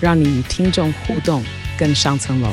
[0.00, 1.42] 让你与听众互动
[1.78, 2.48] 更上层楼。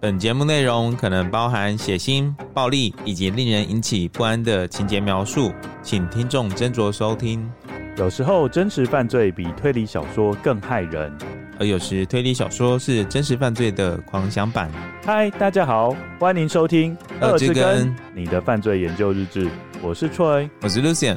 [0.00, 5.50] 本节目内容可能包含血腥、暴力以及令人引起不安的情节描述，
[5.82, 7.50] 请听众斟酌收听。
[7.96, 11.16] 有时候真实犯罪比推理小说更害人，
[11.58, 14.68] 而有时推理小说是真实犯罪的狂想版。
[15.04, 19.48] 嗨，大家好，欢迎收听《二之根》你的犯罪研究日志。
[19.80, 21.16] 我是 Troy，我是 Lucien。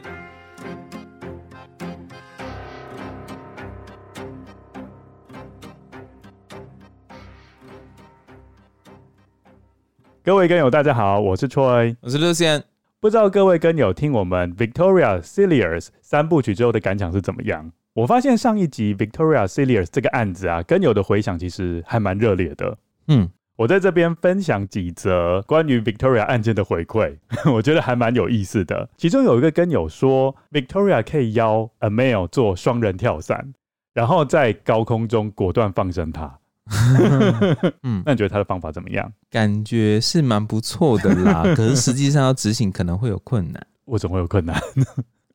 [10.23, 12.61] 各位根友，大家好，我是 Troy，我是 Lucien。
[12.99, 17.71] 不知道各位根友听我们 Victoria Silliers 三部曲之后的感想是怎么样？
[17.97, 22.77] 我发现上一集 Victoria Silliers 这个案子啊，跟友的回响其实还蛮热烈的。
[23.07, 27.17] 嗯，我在这边分享几则关于 Victoria 案件的回馈，
[27.51, 28.87] 我觉得还蛮有意思的。
[28.97, 33.51] 其中有一个跟友说，Victoria 可以邀 Amel 做双人跳伞，
[33.95, 36.37] 然后在高空中果断放生他。
[37.81, 39.11] 嗯，那你觉得他的方法怎么样？
[39.31, 43.65] 感觉是蛮不错的啦，可是实际上要执行可能会有困难。
[43.85, 44.55] 为什么会有困难？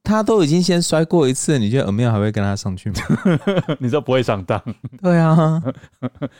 [0.03, 2.97] 他都已经先摔过一次，你觉得 Amel 还会跟他上去吗？
[3.81, 4.63] 你说不会上当？
[5.01, 5.63] 对啊，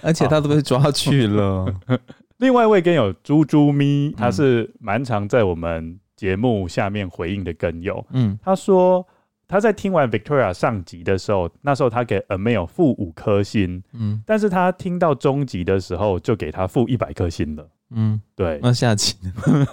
[0.03, 1.73] 而且他都被抓去了。
[2.39, 8.05] 另外一位跟友猪猪咪，他是蛮常在我们节目下面回应的跟友。
[8.11, 9.07] 嗯，他说。
[9.49, 18.59] 他在听完 Victoria 上集的时候，那时候他给 Amel 负五颗星，嗯，但是他听到中集的时候就给他负一百颗星了，嗯，对。
[18.63, 19.31] 那下集呢？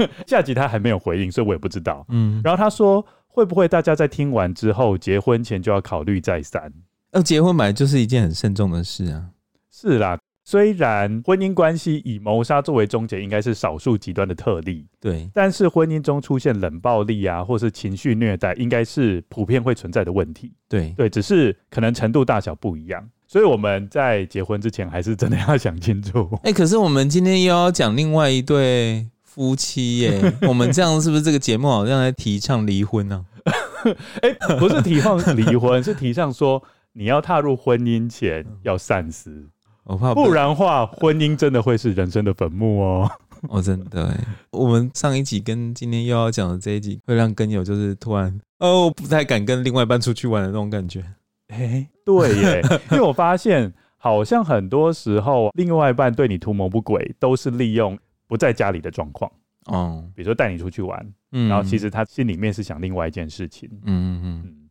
[0.28, 2.42] 下集他还没有回应，所以我也不知道，嗯。
[2.44, 6.74] 然后他说，会不会大家在听完之后，结婚前就要考虑再三？
[7.14, 9.30] 要结婚本来就是一件很慎重的事啊，
[9.72, 10.20] 是啦。
[10.46, 20.52] 虽然婚姻关系以谋杀作为终结应该是少数极端的特例，对，但是婚姻中出现冷暴力啊，或是情绪虐待，应该是普遍会存在的问题。
[20.68, 26.28] 对对，只是可能程度大小不一样，所以我们在结婚之前还是真的要想清楚。
[26.42, 33.54] 哎、欸，可是我们今天又要讲另外一对夫妻耶、欸， 我们这样是不是这个节目好像在提倡离婚呢、啊？
[34.24, 36.62] 哎、欸，不是提倡离婚，是提倡说
[36.94, 39.48] 你要踏入婚姻前要善思。
[39.84, 43.12] 我怕不然话，婚姻真的会是人生的坟墓哦。
[43.48, 44.20] 哦，真的。
[44.50, 51.02] 我们上一集跟今天又要讲的这一集，会让跟友就是突然哦，我不太敢跟另外一半出去玩的那种感觉。
[51.50, 52.62] 哎、欸，对耶，
[52.92, 57.98] 因为我发现好像很多时候，另外一半对你图谋不轨，都是利用
[58.30, 59.30] 不在家里的状况。
[59.66, 63.70] 哦，比如说带你出去玩，嗯，然后其实他心里面是想另外一件事情。
[63.84, 64.70] 嗯嗯嗯，嗯。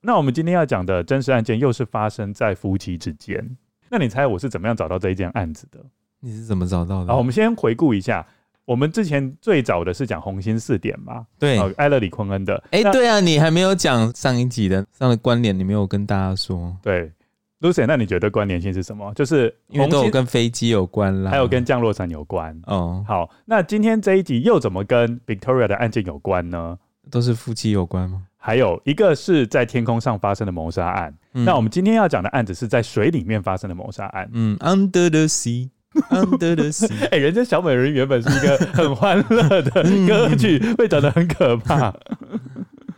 [0.00, 3.56] 那我们今天要讲的真实案件，又是发生在夫妻之间。
[3.90, 5.78] 那你猜我是怎么样找到这一件案子的？
[6.20, 7.12] 你是怎么找到的？
[7.12, 8.26] 好，我们先回顾一下，
[8.64, 11.26] 我们之前最早的是讲红心四点嘛？
[11.38, 12.56] 对，艾勒里昆恩的。
[12.70, 16.76] 哎、欸，对啊，你还没有讲上一集的上的关联，你没有跟大家说。
[16.82, 17.12] 对
[17.60, 19.12] ，Lucien，那你觉得关联性是什么？
[19.14, 22.58] 就是因为都有跟飞机有关啦，还有跟降落伞有关。
[22.66, 26.78] 哦，好，那今天这一集又怎么跟 Victoria 的案件有关呢？
[27.10, 28.22] 都是夫妻有关吗？
[28.42, 31.44] 还有一个是在天空上发生的谋杀案，嗯。
[31.44, 34.28] 那我们今天要讲的案子是在水里面发生的谋杀案。
[34.32, 37.04] 嗯，Under the Sea，Under the Sea。
[37.04, 41.92] 哎、欸，人家小美人原本是一个 很欢乐的歌曲，会讲得很可怕。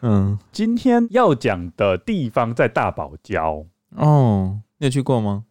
[0.03, 3.67] 嗯，今天要讲的地方在大堡礁。
[3.97, 5.45] 哦，你有去过吗？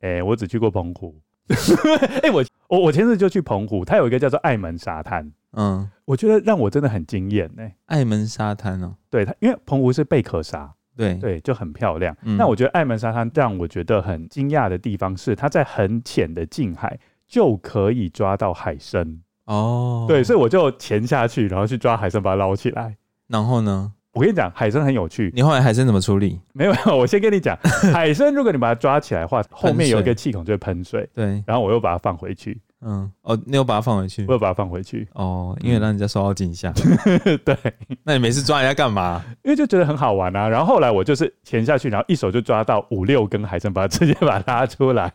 [0.00, 1.20] 哎、欸，我只去过澎湖。
[1.48, 5.32] 哎、欸，我我我前次就去澎湖，它有一个叫做爱门沙滩。
[5.52, 7.62] 嗯，我觉得让我真的很惊艳呢。
[7.86, 12.14] 爱门沙滩哦，对它，因为澎湖是贝壳沙，对对，就很漂亮。
[12.20, 20.04] 那、嗯、我觉得爱门沙滩让我觉得很惊讶的地方是，它在很浅的近海就可以抓到海参哦。
[20.06, 22.96] 对，所以我就潜下去，然后去抓海参，把它捞起来。
[23.28, 25.30] 然后呢，我跟你讲，海参很有趣。
[25.34, 26.40] 你后来海参怎么处理？
[26.54, 27.54] 没有， 我先跟你讲，
[27.92, 31.06] 海参如果你把它抓起来的话，后面有一个气孔就会喷水。
[31.14, 32.58] 对，然后我又把它放回去。
[32.80, 34.24] 嗯，哦，你又把它放回去？
[34.26, 35.06] 我有把它放回去。
[35.12, 36.72] 哦，因为让人家受到惊吓。
[37.44, 37.56] 对，
[38.04, 39.22] 那你每次抓人家干嘛？
[39.44, 40.48] 因为就觉得很好玩啊。
[40.48, 45.12] 然后后来我就是潜下去，然后一手就抓到五六根海参，把它直接把它拉出来，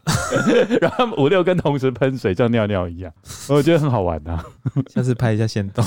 [0.79, 3.11] 然后五六根同时喷水，像尿尿一样，
[3.49, 4.43] 我觉得很好玩啊。
[4.87, 5.83] 下次拍一下先动。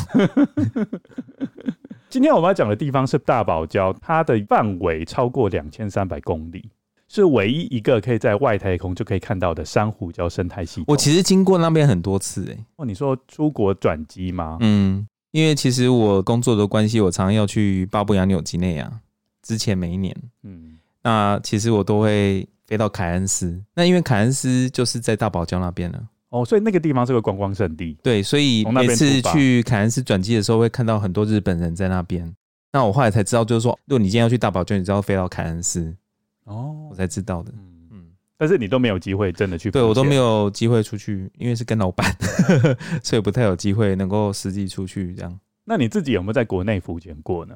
[2.14, 6.70] 今天我们要讲的地方是大堡礁，它的范围超过两千三百公里，
[7.08, 10.84] 是唯一一个可以在外太空就可以看到的珊瑚礁生态系统。
[10.86, 14.58] 我其实经过那边很多次，哎，哦，你说出国转机吗？
[14.60, 19.00] 嗯，因为其实我工作的关系，我常常要去巴布亚纽几内亚。
[19.42, 23.60] 之前每一年，嗯，那其实我都会飞到凯恩斯。
[23.74, 26.00] 那因为凯恩斯就是在大堡礁那边了。
[26.34, 27.96] 哦，所以那个地方是个观光胜地。
[28.02, 32.34] 对，所以每次去凯恩斯转机的时候，会看到很多日本人在那边。
[32.72, 35.94] 那我后来才知道，就是说，如果你今天要去大堡礁，你就要飞到凯恩斯。
[36.42, 37.52] 哦，我才知道的。
[37.52, 38.04] 嗯嗯，
[38.36, 39.70] 但是你都没有机会真的去。
[39.70, 42.12] 对，我都没有机会出去，因为是跟老板，
[43.04, 45.38] 所以不太有机会能够实际出去这样。
[45.64, 47.54] 那你自己有没有在国内浮潜过呢？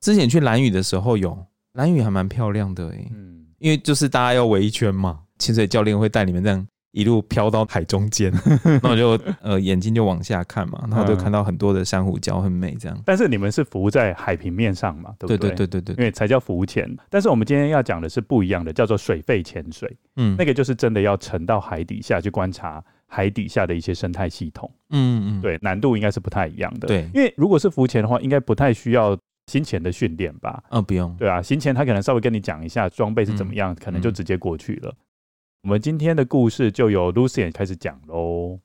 [0.00, 1.36] 之前去兰屿的时候有，
[1.72, 2.94] 兰屿还蛮漂亮的。
[3.12, 6.64] 嗯，因为就是大家要围一圈嘛，潜水教练会带你们这样。
[6.92, 8.32] 一路飘到海中间，
[8.82, 13.00] 那我就呃眼睛就往下看嘛，然后就看到很多的珊瑚礁，很美这样。
[13.04, 15.50] 但是你们是浮在海平面上嘛，对不对？
[15.50, 16.88] 对对对对对，因为才叫浮潜。
[17.08, 19.96] 但是我们今天要讲的是不一样的，叫做水肺潜水。
[20.16, 24.68] 嗯，那个就是真的要沉到海底下去观察海底下的一些生态系统。
[24.90, 26.88] 嗯嗯，对，难度应该是不太一样的。
[26.88, 29.16] 对，因为如果是浮潜的话，应该不太需要
[29.46, 30.60] 行前的训练吧？
[30.70, 31.14] 嗯，不用。
[31.16, 34.92] 对啊，行前他可能稍微跟你讲一下装备是怎么样，可能就直接过去了。
[35.62, 38.58] 我们今天的故事就由 Lucien 开始讲喽。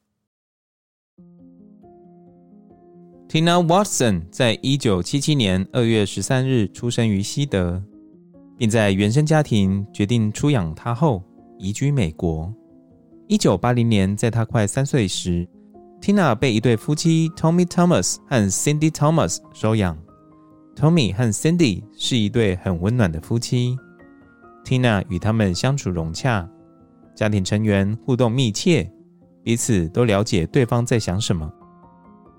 [3.28, 7.84] Tina Watson 在一九七七年二月十三日出生于西德，
[8.58, 11.22] 并在原生家庭决定出养她后
[11.60, 12.54] 移居美国。
[13.28, 15.46] 一九八零年，在她快三岁时
[16.00, 19.98] ，Tina 被一对夫妻 Tommy Thomas 和 Cindy Thomas 收养。
[20.78, 23.78] Tommy 和 Cindy 是一对很温暖的夫妻
[24.64, 26.50] ，Tina 与他们相处融洽。
[27.16, 28.92] 家庭成员互动密切，
[29.42, 31.50] 彼此都了解对方在想什么。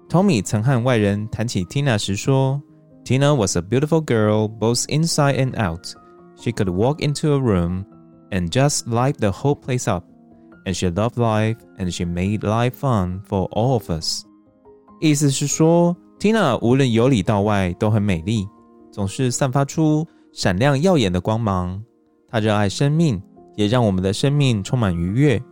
[0.08, 2.62] Tommy 曾和外人谈起 Tina 时说
[3.04, 5.94] ：“Tina was a beautiful girl, both inside and out.
[6.36, 7.84] She could walk into a room
[8.30, 10.04] and just light the whole place up.
[10.64, 14.24] And she loved life, and she made life fun for all of us.”
[15.00, 18.46] 意思是说，Tina 无论由里到外都很美丽，
[18.92, 21.82] 总是散发出闪亮耀眼的光芒。
[22.28, 23.20] 她热爱生命。
[23.56, 25.42] 也让我们的生命充满愉悦。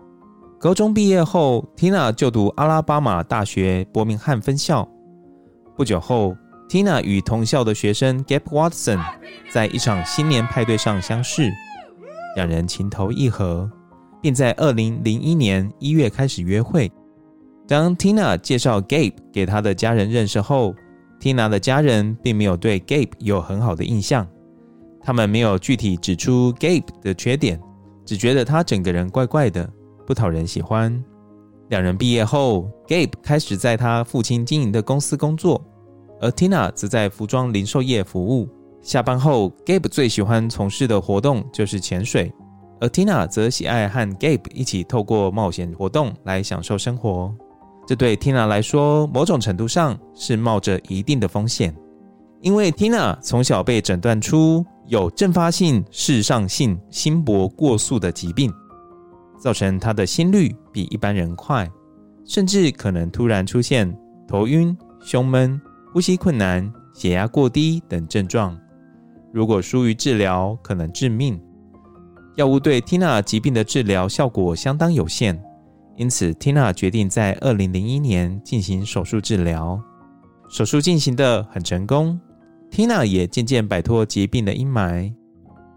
[0.61, 4.89] 高中毕业后，Tina 就读阿拉巴马大学伯明翰分校。
[5.77, 6.37] 不久后
[6.69, 8.99] ，Tina 与同校的学生 Gabe Watson
[9.51, 11.51] 在一场新年派对上相识，
[12.37, 13.71] 两人情投意合，
[14.23, 16.91] 并在二零零一年一月开始约会。
[17.67, 20.75] 当 Tina 介绍 Gabe 给他的家人认识后
[21.21, 24.27] ，Tina 的家人并没有对 Gabe 有很好的印象，
[25.03, 27.61] 他们没有具体指出 Gabe 的缺点。
[28.05, 29.69] 只觉得他整个人怪怪的，
[30.07, 31.03] 不讨人喜欢。
[31.69, 35.63] 两人毕业后，Gabe 开始在他父亲经营的公司工作，
[36.21, 38.49] 而 Tina 则在服装零售业服务。
[38.83, 42.31] 下班后，Gabe 最喜欢从事的活动就是潜水，
[42.81, 47.35] 而 Tina 则喜爱和 Gabe 一起透过冒险活动来享受生活。
[47.87, 51.75] 这对 Tina 来说，某种程度上是冒着一定的风险，
[52.45, 54.65] 因为 Tina 从小被诊断出。
[54.87, 58.53] 有阵发性室上性心搏过速的疾病，
[59.39, 61.67] 造成她的心率比一般人快，
[62.27, 63.91] 甚至可能突然出现
[64.29, 65.59] 头晕、胸闷、
[65.91, 68.55] 呼吸困难、血压过低等症状。
[69.33, 71.41] 如果疏于治疗，可能致命。
[72.37, 75.43] 药物对 Tina 疾病的治疗效果相当有限，
[75.97, 79.83] 因此 Tina 决定在2001年进行手术治疗。
[80.51, 82.21] 手术进行得很成功。
[82.75, 85.09] Tina 也渐渐摆脱疾病的阴霾。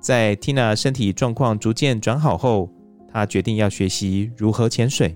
[0.01, 2.67] 在 Tina 身体状况逐渐转好后，
[3.13, 5.15] 她决定要学习如何潜水。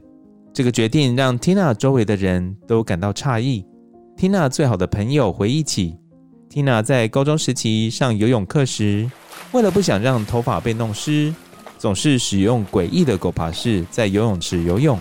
[0.53, 3.65] 这个决定让 Tina 周围的人都感到诧异。
[4.15, 5.97] Tina 最好的朋友回忆起
[6.51, 9.09] ，Tina 在高中时期上游泳课时，
[9.51, 11.33] 为了不想让头发被弄湿，
[11.79, 14.99] 总是使用诡异的狗爬式在游泳池游泳，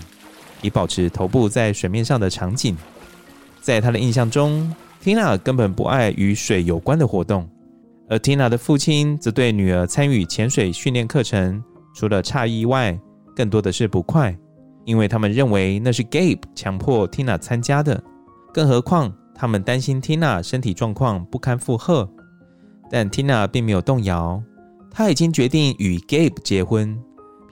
[0.62, 2.74] 以保持头部在水面上的场景。
[3.60, 7.48] 在她的印象中，Tina 根本不爱与水有关的活动，
[8.08, 11.62] 而 Tina 的父亲则对女儿参与潜水训练课程，
[11.94, 12.98] 除了诧异外，
[13.34, 14.36] 更多的是不快，
[14.84, 18.02] 因为他们认为那是 Gabe 强迫 Tina 参加的，
[18.52, 22.08] 更何况他们担心 Tina 身体状况不堪负荷。
[22.90, 24.42] 但 Tina 并没有动摇，
[24.90, 26.98] 她已经决定与 Gabe 结婚，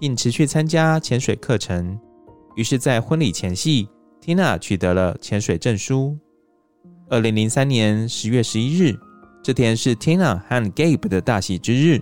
[0.00, 1.98] 并持续参加潜水课程。
[2.56, 3.88] 于是，在婚礼前夕
[4.20, 6.18] ，Tina 取得了潜水证书。
[7.10, 8.94] 二零零三年十月十一日，
[9.42, 11.98] 这天是 Tina 和 Gabe 的大喜之日。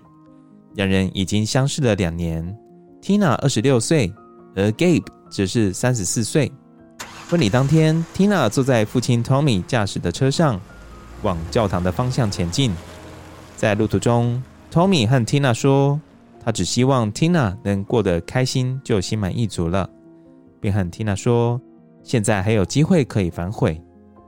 [0.74, 2.56] 两人已经相识了两年
[3.00, 4.12] ，Tina 二十六岁，
[4.56, 6.50] 而 Gabe 则是三十四岁。
[7.30, 10.60] 婚礼当天，Tina 坐在父亲 Tommy 驾驶的车上，
[11.22, 12.72] 往教堂的方向前进。
[13.56, 16.00] 在路途中，Tommy 和 Tina 说，
[16.44, 19.88] 他只希望 Tina 能过得开心，就心满意足了，
[20.60, 21.60] 并和 Tina 说，
[22.02, 23.80] 现在还有机会可以反悔，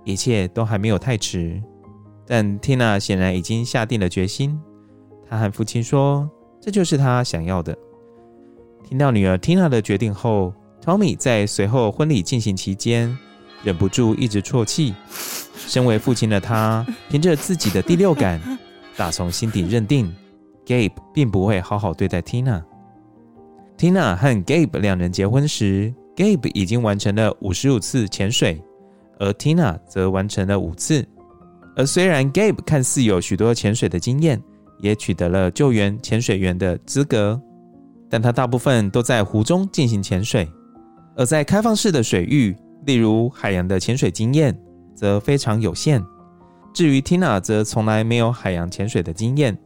[0.09, 1.63] 一切都还没有太迟。
[2.27, 4.59] 但 Tina 显然已经下定了决心。
[5.29, 6.29] 她和父亲说，
[6.61, 7.77] 这就是她想要的。
[8.85, 13.15] 听到女儿 Tina 的决定后，Tommy 在随后婚礼进行期间，
[13.63, 14.95] 忍不住一直啜泣。
[15.55, 18.41] 身为父亲的他，凭着自己的第六感。
[18.97, 20.13] 打从心底认定
[20.67, 22.63] ，Gabe 并不会好好对待 Tina。
[23.77, 28.61] Tina 和 Gabe 两人结婚时，Gabe 已经完成了五十五次潜水，
[29.19, 31.07] 而 Tina 则完成了五次。
[31.77, 34.43] 而虽然 Gabe 看似有许多潜水的经验，
[34.81, 37.41] 也取得了救援潜水员的资格，
[38.11, 40.49] 但他大部分都在湖中进行潜水，
[41.17, 42.57] 而在开放式的水域，
[42.87, 44.57] 例如海洋的潜水经验，
[44.95, 46.03] 则非常有限。
[46.75, 49.57] 至于 Tina 则从来没有海洋潜水的经验。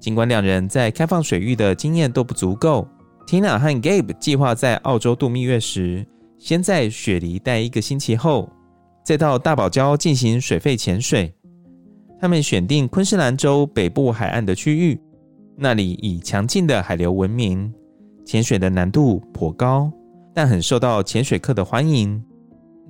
[0.00, 2.86] 尽管两人在开放水域的经验都不足够
[3.26, 6.06] ，Tina 和 Gabe 计划在澳洲度蜜月时，
[6.38, 8.48] 先在雪梨待一个星期后，
[9.04, 11.34] 再到大堡礁进行水肺潜水。
[12.20, 15.00] 他们选定昆士兰州北部海岸的区域，
[15.56, 17.72] 那里以强劲的海流闻名，
[18.24, 19.90] 潜水的难度颇高，
[20.32, 22.22] 但很受到潜水客的欢迎，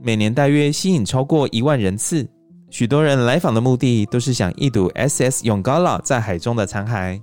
[0.02, 2.28] 每年大约吸引超过一万人次。
[2.70, 7.18] 许多人来访的目的都是想一睹 SS Yongala 在海中的残骸。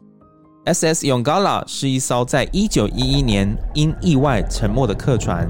[0.66, 5.48] SS Yongala 是一艘在1911年因意外沉没的客船，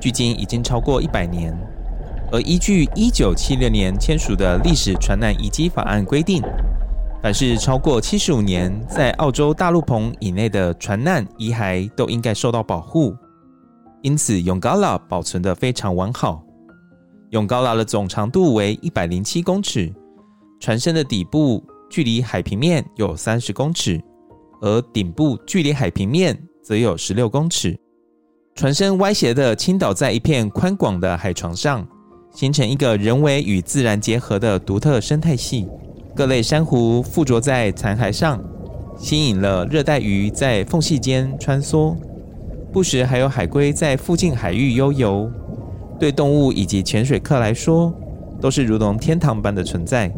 [0.00, 1.56] 距今已经超过一百年。
[2.32, 6.42] 而依据1976年签署的历史船难遗迹法案规定，
[7.22, 13.14] 凡是超过75年在澳洲大陆棚以内的船难遗骸都应该受到保护。
[14.02, 16.42] 因此永高拉保存得非常完好。
[17.30, 19.92] 永高拉的总长度为一百零七公尺，
[20.58, 24.00] 船身的底部距离海平面有三十公尺，
[24.60, 27.78] 而顶部距离海平面则有十六公尺。
[28.54, 31.86] 船身歪斜地倾倒在一片宽广的海床上，
[32.34, 35.66] 形成一个人为与自然结合的独特生态系。
[36.14, 38.42] 各类珊瑚附着在残骸上，
[38.98, 41.96] 吸引了热带鱼在缝隙间穿梭，
[42.70, 45.30] 不时还有海龟在附近海域悠游。
[45.98, 47.94] 对动物以及潜水客来说，
[48.40, 50.12] 都是如同天堂般的存在。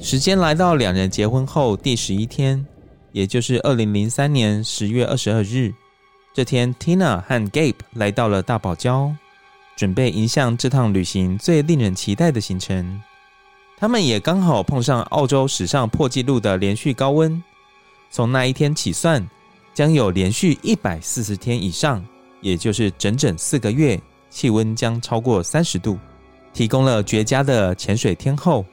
[0.00, 2.64] 时间来到两人结婚后第十一天，
[3.12, 5.72] 也就是二零零三年十月二十二日。
[6.34, 9.14] 这天，Tina 和 Gabe 来到了大堡礁，
[9.76, 13.00] 准备迎向这趟旅行最令人期待的行程。
[13.76, 17.40] 他们也刚好碰上澳洲史上破纪录的连续高温，
[18.10, 19.24] 从那一天起算，
[19.72, 22.04] 将有连续一百四十天以上，
[22.40, 24.00] 也就是整整四个月。
[24.28, 25.96] 气温将超过三十度，
[26.52, 28.66] 提供了绝佳的潜水天候。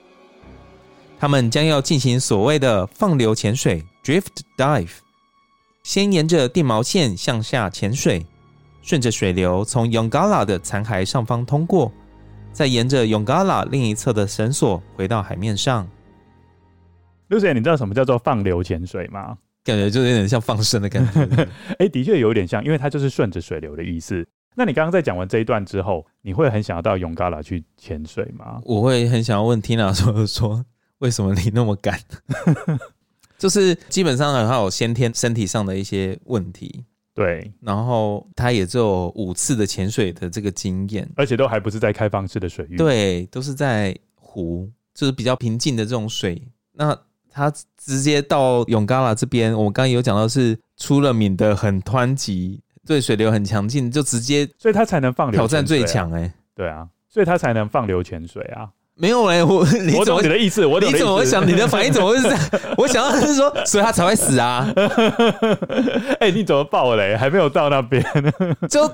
[1.20, 4.90] 他们将要进行所谓的放流潜水 （drift dive），
[5.84, 8.26] 先沿着电毛线向下潜水，
[8.82, 11.92] 顺着水流从 Yongala 的残骸上方通过，
[12.52, 15.88] 再沿着 Yongala 另一侧的绳索回到海面上。
[17.30, 19.38] Lucien，你知道什么叫做放流潜水吗？
[19.64, 21.48] 感觉就有点像放生的感觉。
[21.80, 24.28] 哎，的确有点像，因为它就是顺着水流的意思。
[24.56, 28.60] 那你刚刚在讲完这一段之后，你会很想要到永嘎拉去潜水吗？
[28.66, 30.66] 我会很想要问 Tina 说说，
[31.00, 32.00] 为什么你那么敢？
[33.42, 37.52] 就是基本上他有先天身体上的一些问题，对。
[37.60, 46.40] 然后他也只有五次的潜水的这个经验，而且都还不是在开放式的水域，对，都是在湖，就是比较平静的这种水。
[46.74, 46.96] 那
[47.32, 52.62] 他直接到永嘎拉这边，我们刚刚有讲到是出了名的很湍急。
[52.84, 58.70] 对水流很强劲，就直接，所以他才能放流、啊、挑战最强哎、欸，对啊，所以他才能放流潜水啊。
[59.02, 62.40] 没有嘞、欸，我你我懂你的意思，我懂你怎么会想你的反应怎么会是这样？
[62.78, 64.72] 我想要是说，所以他才会死啊。
[66.22, 67.18] 哎、欸，你怎么爆嘞？
[67.18, 68.06] 还没有到那边，
[68.70, 68.88] 就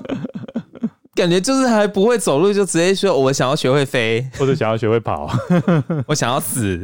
[1.14, 5.28] 感觉就是还不会走路，就直接说我想要学会飞，或者想要学会跑，
[6.06, 6.80] 我想要死。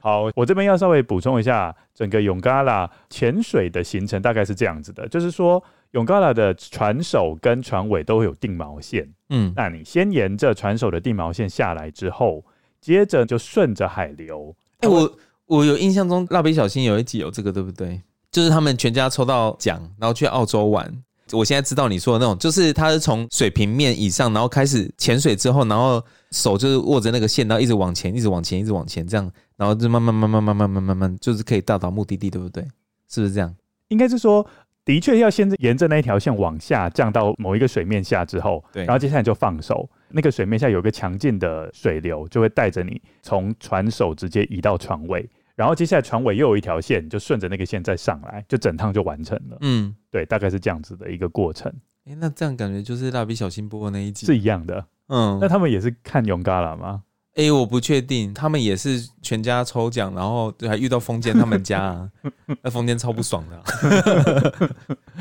[0.00, 5.62] 好，我这边要稍微补充一下，整个永嘎拉潜水的行程大概是这样子的，就是说
[5.92, 12.44] 永嘎拉的船首跟船尾都会有定锚线，嗯，那你先沿着船首的定锚线下来之后，
[12.80, 14.54] 接着就顺着海流。
[14.80, 18.00] 哎、欸，我我有印象中蜡笔小新有一集有这个，对不对？
[18.30, 32.62] 就是他们全家抽到奖，然后去澳洲玩，我现在知道你说的那种，就是它是从水平面以上，然后开始潜水之后，然后手就是握着那个线，然后一直往前，一直往前，一直往前，这样，然后就慢慢慢慢慢慢慢慢慢，就是可以到达目的地，对不对？
[33.08, 33.54] 是不是这样？
[33.88, 34.46] 应该是说，
[34.84, 45.28] 的确要先沿着那一条线往下降到某一个水面下之后，对，然后接下来就放手，那个水面下有个强劲的水流，就会带着你从船首直接移到船尾。
[45.58, 49.58] 然后接下来船尾又有一条线，就顺着那个线再上来，就整趟就完成了。
[49.60, 51.68] 嗯，对，大概是这样子的一个过程。
[52.04, 54.86] 哎，那这样感觉就是蜡笔小新播的那一集是一样的。
[55.08, 57.02] 嗯，那他们也是看勇嘎啦吗？
[57.34, 62.08] 哎，我不确定，他们也是全家抽奖，然后还遇到风间他们家，啊，
[62.62, 63.64] 那风间超不爽的，啊。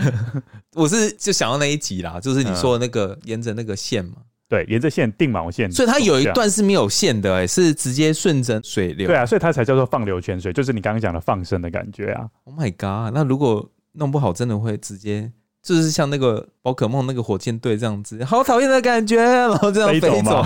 [0.77, 4.17] 我是就想到那一集啦，就是你说的那个，嗯、沿着那个线嘛。
[4.49, 9.05] 对，沿着线定锚线，所以它有一段是没有线的，哎，是直接顺着水流。
[9.05, 12.29] 对啊，所以它才叫做放流泉水，就是你刚刚讲的放生的感觉啊。
[12.45, 13.13] Oh my god！
[13.13, 15.29] 那如果弄不好，真的会直接
[15.61, 20.41] 就是像那个宝可梦那个火箭队这样子，好讨厌的感觉，然后这样飞走。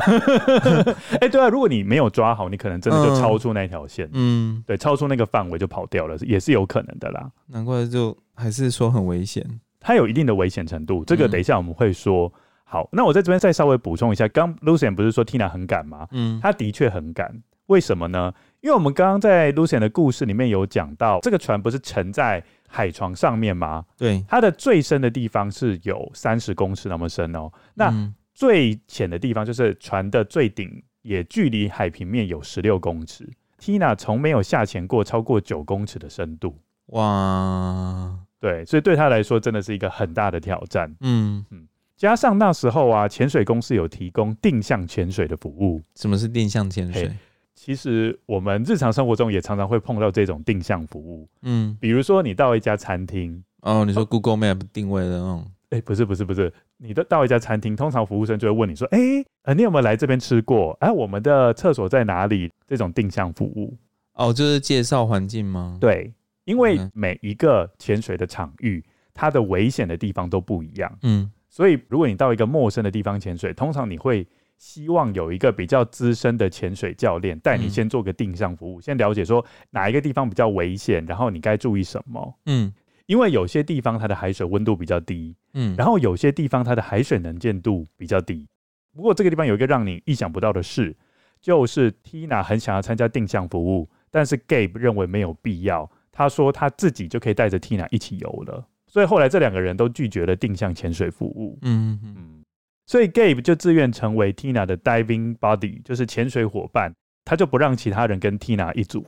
[1.22, 4.10] 哎、欸，对啊，如果你没有抓好，你可能真的就超出那条线。
[4.14, 7.30] 嗯，对，超出那个范围就跑掉了，也是有可能的啦。
[7.46, 9.46] 难怪就还是说很危险，
[9.80, 11.06] 它有一定的危险程度。
[11.06, 12.26] 这个等一下我们会说。
[12.26, 12.41] 嗯
[12.72, 16.08] 好，那我在这边再稍微补充一下，刚 Lucian 不是说 Tina 很赶吗？
[16.12, 18.34] 嗯，他的确很赶，为什么呢？
[18.62, 23.84] 因为我们刚刚在 Lucian 的故事里面有讲到，这个船不是沉在海床上面吗？
[23.98, 27.52] 对，它的最深的地方是有三十公尺那么深哦。
[27.74, 27.94] 那
[28.34, 33.30] 最浅的地方就是船的最顶，也距离海平面有十六公尺。
[33.60, 36.56] Tina 从没有下潜过超过九公尺的深度。
[36.86, 40.96] 哇，对，所以对他来说真的是一个很大的挑战。
[41.02, 41.68] 嗯嗯。
[42.02, 45.80] 加上那时候啊，潜水公司有提供定向潜水的服务。
[45.94, 47.12] 什么是定向潜水？
[47.54, 51.30] 其实我们日常生活中也常常会碰到这种定向服务。
[51.44, 55.46] 嗯，比如说你到一家餐厅，哦，你说 Google Map 定位的那种？
[55.70, 60.76] 哎、欸，不是不是不是，你的到一家餐厅，通常服务生就会问你说：“哎、欸呃，你有没有来这边吃过？
[60.80, 63.78] 哎、啊，我们的厕所在哪里？”这种定向服务。
[64.14, 65.78] 哦，就是介绍环境吗？
[65.80, 66.12] 对，
[66.46, 70.92] 因为每一个潜水的场域，它的危险的地方都不一样。
[71.04, 71.32] 嗯。
[71.52, 74.26] 所以，如果你到一个陌生的地方潜水，通常你会
[74.58, 82.40] 希望有一个比较资深的潜水教练带你先做个定向服务，嗯、先了解说哪一个地方比较危险，然后你该注意什么。
[82.46, 82.74] 嗯，
[83.06, 88.48] 因为有些地方它的海水温度比较低，嗯，然后有些地方它的海水能见度比较低。
[88.96, 90.96] 不过这个地方有一个让你意想不到的事，
[91.42, 98.66] 就是 Tina 很想要参加定向服务，但是 Gabe 认为没有必要，他说他自己就可以带着 Tina 一起游了。
[98.92, 101.58] 所以后来这两个人都拒绝了定向潜水服务。
[101.62, 102.44] 嗯嗯，
[102.86, 109.06] 所以 Gabe 就自愿成为 Tina 的 diving buddy，就是潜水伙伴，他就不让其他人跟 Tina 一组。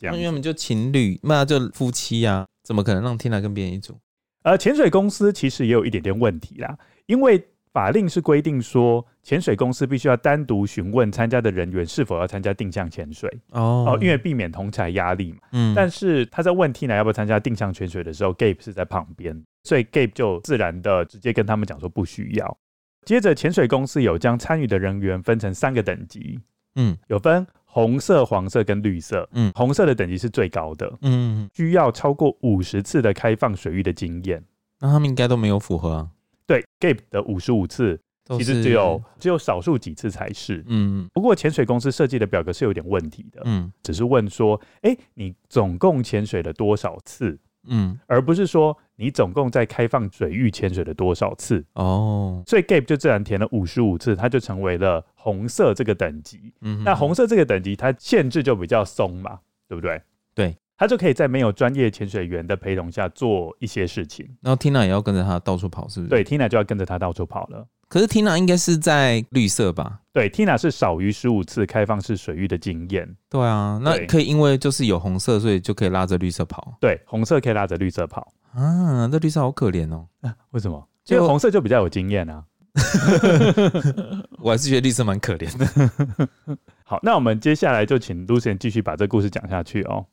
[0.00, 3.96] 这样，因为我们就情侣，那就夫妻啊，怎么可能让 Tina 跟别人一组？
[4.42, 7.46] 而潜水公司其实也有一点点问题啦，因为。
[7.72, 13.30] 法令是规定说，潜水公司必须要单独询问参加的人员是否要参加定向潜水。
[13.50, 15.38] 哦，哦，因为避免同侪压力嘛。
[15.52, 22.58] 嗯，但是他在问 Tina 要不要参加定向潜水的时候，Gabe 是在旁边，所以 Gabe 就自然的直接跟他们讲说不需要。
[23.06, 26.40] 接着，潜水公司有将参与的人员分成三个等级，
[26.74, 34.42] 嗯，有分红色、黄色跟绿色，嗯，红色的等级是最高的，嗯，需要超过五十次的开放水域的经验，
[34.80, 36.08] 那他们应该都没有符合啊。
[36.48, 38.00] 对，Gabe 的五十五次，
[38.36, 40.64] 其实只有只有少数几次才是。
[40.66, 43.42] 嗯，不过潜水公司设计的表格是有点问题的。
[43.44, 47.38] 嗯，只是问说，哎，你总共潜水了多少次？
[47.68, 51.64] 嗯，而不是说你总共在开放水域潜水了多少次。
[51.74, 56.52] 哦，所以 Gabe 就自然填了五十五次，它就成为了红色这个等级。
[56.62, 60.00] 嗯，那红色这个等级，它限制就比较松嘛，对不对？
[60.34, 60.56] 对。
[60.80, 66.08] 他就可以在没有专业潜水员的陪同下做一些事情，然后 Tina 也要跟着他到处跑，是不是？
[66.08, 67.66] 对，Tina 就要跟着他到处跑了。
[67.86, 70.00] 可是 Tina 应该是在绿色吧？
[70.10, 73.14] 对，Tina 是少于十五次开放式水域的经验。
[73.28, 76.78] 对啊，那可以因为就是有红色，所以就可以拉着绿色跑。
[76.80, 80.06] 对，红色可以拉着绿色跑啊，那绿色好可怜哦。
[80.22, 80.82] 啊， 为什么？
[81.08, 82.42] 因为红色就比较有经验啊。
[84.40, 86.56] 我还是觉得绿色蛮可怜的。
[86.84, 90.06] 好，那我们接下来就请 Lucien 继续把这故事讲下去哦。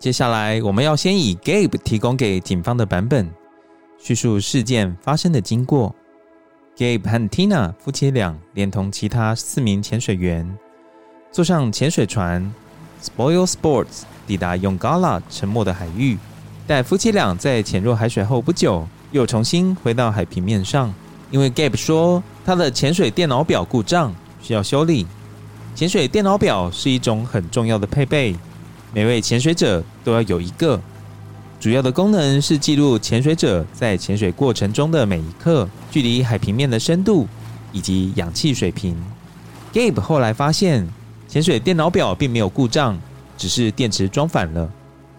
[0.00, 3.30] 接下来，我们要先以 Gabe 提供给警方的版本
[3.98, 5.94] 叙述事件发生的经过。
[6.74, 10.56] Gabe 和 Tina 夫妻俩连同其他四名潜水员
[11.30, 12.50] 坐上潜水船
[13.02, 16.16] Spoil Sports 抵达 Yongala 沉没的海域。
[16.66, 20.90] 但夫妻俩在潜入海水后不久，又重新回到海平面上，
[21.30, 25.06] 因为 Gabe 说他的潜水电脑表故障需要修理。
[25.74, 28.34] 潜水电脑表是一种很重要的配备。
[28.92, 30.80] 每位潜水者都要有一个。
[31.58, 37.28] 主要的功能是记录潜水者在潜水过程中的每一刻、距离海平面的深度
[37.70, 38.96] 以及氧气水平。
[39.72, 40.88] Gabe 后来发现，
[41.28, 42.98] 潜水电脑表并没有故障，
[43.36, 44.72] 只是电池装反了，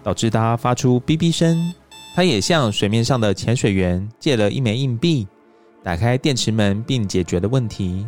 [0.04, 1.74] 导致它发出哔哔声。
[2.14, 5.26] 他也向水面上的潜水员借了一枚硬币，
[5.82, 8.06] 打开电池门并解决了问题。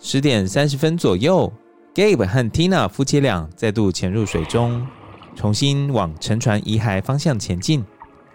[0.00, 1.52] 十点三十分左右
[1.96, 4.86] ，Gabe 和 Tina 夫妻俩再度潜入水中，
[5.34, 7.82] 重新往沉船遗骸方向前进。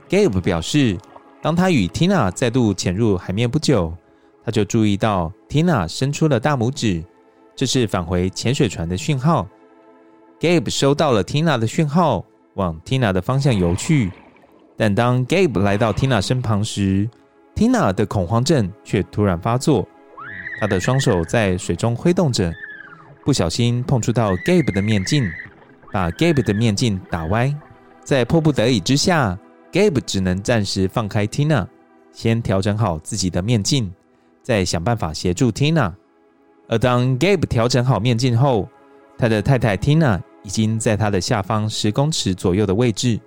[0.10, 0.98] Gabe 表示，
[1.44, 3.94] 当他与 Tina 再度潜入海面不久，
[4.44, 7.04] 他就注意到 Tina 伸出了大拇指。
[7.56, 9.48] 这是返回潜水船的讯号。
[10.40, 14.12] Gabe 收到了 Tina 的讯号，往 Tina 的方向游去。
[14.76, 17.08] 但当 Gabe 来到 Tina 身旁时
[17.54, 19.88] ，Tina 的恐慌症却突然发作。
[20.60, 22.52] 他的双手在水中挥动着，
[23.32, 25.32] 不小心碰触到 Gabe 的面镜，
[25.90, 27.56] 把 Gabe 的面镜打歪。
[28.04, 29.40] 在迫不得已之下
[29.72, 31.66] ，Gabe 只能暂时放开 Tina，
[32.12, 33.90] 先调整好自己的面镜，
[34.44, 35.94] 再想办法协助 Tina。
[36.68, 38.68] 而当 Gabe 调整好面镜后，
[39.18, 43.18] 他的太太 Tina 已经在他的下方十公尺左右的位置。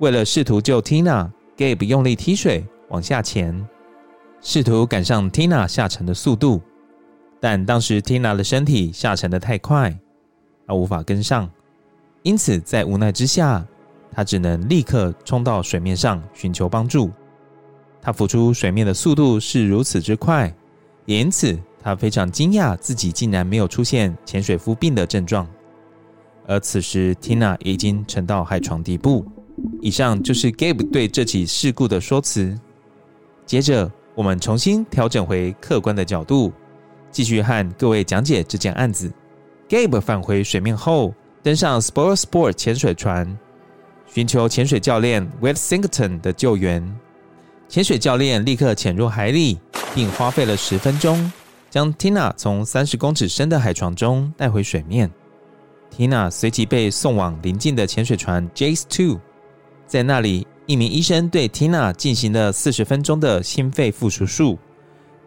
[0.00, 3.66] 为了试图救 Tina，Gabe 用力踢水往下潜，
[4.42, 6.60] 试图赶上 Tina 下沉的速度。
[7.40, 9.96] 但当时 Tina 的身体下沉的太快，
[10.66, 11.50] 而无法跟上，
[12.22, 13.66] 因此在无奈之下，
[14.10, 17.10] 他只能立刻冲到水面上寻求帮助。
[18.00, 20.54] 他浮出水面的速度是如此之快，
[21.06, 21.58] 也因此。
[21.80, 25.46] 他非常惊讶，自己竟然没有出现潜水夫病的症状。
[26.44, 29.24] 而此时，Tina 已经沉到海床底部。
[29.80, 32.58] 以上就是 Gabe 对这起事故的说辞。
[33.46, 36.52] 接着，我们重新调整回客观的角度，
[37.10, 39.12] 继续和各位讲解这件案子。
[39.68, 43.38] Gabe 返回水面后，登上 Sport Sport 潜水船，
[44.06, 46.82] 寻求潜水教练 Will Singleton 的救援。
[47.68, 49.58] 潜水教练立刻潜入海里，
[49.94, 51.30] 并花费了十分钟。
[51.70, 55.10] 将 Tina 从三十公尺深的海床中带回水面
[55.94, 59.20] ，Tina 随即被送往邻近的潜水船 Jace Two，
[59.86, 64.58] 在那里，一名医生对 Tina 进行了四十分钟的心肺复苏术，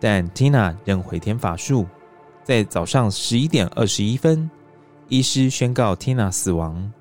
[0.01, 1.87] 但 Tina 仍回天乏术。
[2.43, 4.49] 在早上十一点二十一分，
[5.07, 6.91] 医师宣告 Tina 死亡，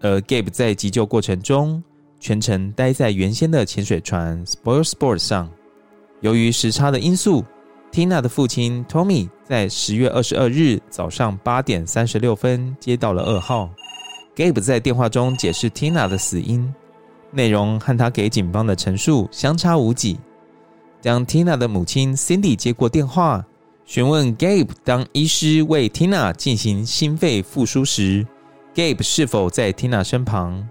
[0.00, 1.82] 而 Gabe 在急救过程中
[2.20, 5.50] 全程待在原先的潜水船 Spoil Sport 上，
[6.20, 7.44] 由于时差的因素。
[7.90, 13.68] Tina 的父亲 Tommy 在十月二十二日早上八点三十六分接到了噩耗。
[14.34, 16.72] Gabe 在电话中解释 Tina 的死因，
[17.30, 20.18] 内容和他给警方的陈述相差无几。
[21.02, 23.44] 当 Tina 的母亲 Cindy 接过电话，
[23.84, 28.24] 询问 Gabe 当医师为 Tina 进行心肺复苏时
[28.72, 30.68] ，Gabe 是否在 Tina 身旁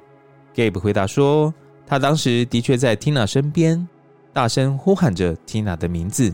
[0.55, 1.53] ？Gabe 回答说，
[1.85, 3.85] 他当时的确在 Tina 身边，
[4.31, 6.33] 大声呼喊着 Tina 的名字。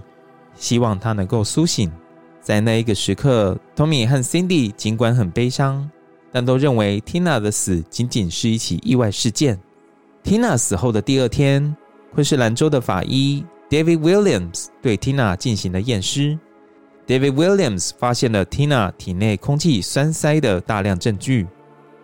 [0.56, 1.92] 希望她能够苏醒。
[2.42, 5.90] 在那一个时刻，Tommy 和 Cindy 尽管很悲伤，
[6.32, 9.60] 但都认为 Tina 的死仅仅是一起意外事件。
[10.24, 11.76] Tina 死后的第二天，
[12.14, 16.38] 昆士兰州的法医 David Williams 对 Tina 进行了验尸。
[17.06, 21.48] David Williams 发现了 Tina 体内空气栓塞的大量证据，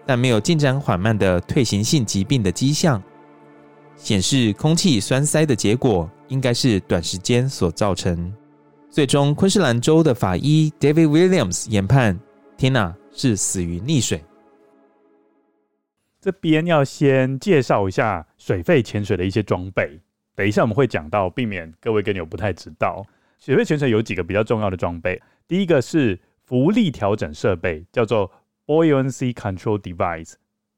[0.06, 3.02] 但没有进展缓慢的退行性疾病的迹象，
[3.96, 8.34] 显示空气栓塞的结果应该是短时间所造成。
[8.90, 12.20] 最终，昆士兰州的法医 David Williams 研判
[12.58, 14.24] ，Tina 是死于溺水。
[16.22, 20.00] 这边要先介绍一下水肺潜水的一些装备，
[20.36, 23.06] 等一下我们会讲到，避免各位跟友不太知道。
[23.40, 28.32] 水肺潜水有几个比较重要的装备，第一个是浮力调整设备，叫做
[28.66, 30.34] Buoyancy Control Device，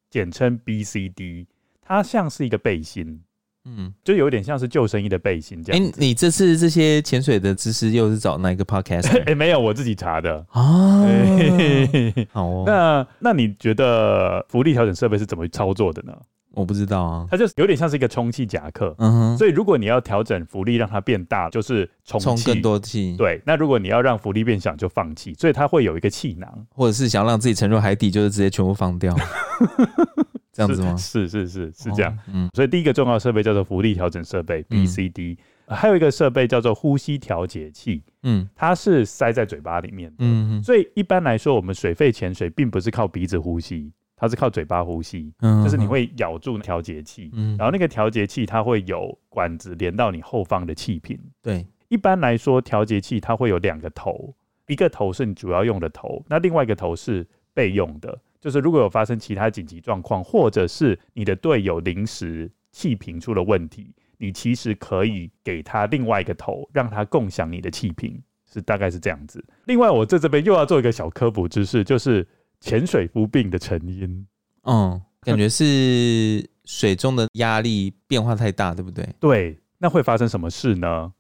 [0.09, 1.45] 简称 BCD，
[1.81, 3.21] 它像是一个背心。
[3.67, 5.81] 嗯，就有点像是救生衣的背心这样。
[5.81, 9.09] 哎、欸，你这次这些潜水的知识又是找哪一个 podcast？
[9.21, 11.01] 哎、欸，没有，我自己查的啊。
[11.01, 12.63] 欸、好哦。
[12.67, 16.15] 那那你觉得浮力调整设备是怎么操作的呢？
[16.55, 17.27] 我不知道啊。
[17.29, 18.95] 它就有点像是一个充气夹克。
[18.97, 19.37] 嗯哼。
[19.37, 23.15] 所以如果你要调整浮力让它变大，就是充更多气。
[23.17, 23.41] 对。
[23.45, 25.33] 那如果你要让浮力变小，就放气。
[25.35, 29.15] 所以它会有一个气囊，或者是想让自己沉入海底，就是直接全部放掉。
[30.55, 30.95] 这样子吗？
[30.95, 35.35] 是是是是这样，哦，嗯，所以第一个重要设备叫做浮力调整设备 BCD，
[35.67, 54.33] 嗯，还有一个设备叫做呼吸调节器，嗯，它是塞在嘴巴里面的，嗯，所以一般来说，我们水肺潜水并不是靠鼻子呼吸，它是靠嘴巴呼吸，嗯，就是你会咬住调节器，嗯，然后那个调节器它会有管子连到你后方的气瓶，对，一般来说调节器它会有两个头，
[54.67, 58.19] 一个头是你主要用的头，那另外一个头是备用的。
[58.41, 69.43] 就是如果有发生其他紧急状况，或者是你的队友临时气瓶出了问题，你其实可以给他另外一个头，让他共享你的气瓶，是大概是这样子。
[69.65, 72.27] 另外，我在这边又要做一个小科普知识，就是
[72.59, 74.25] 潜水夫病的成因。
[74.63, 79.07] 嗯，感觉是水中的压力变化太大，对不对？
[79.19, 81.11] 对，那会发生什么事呢？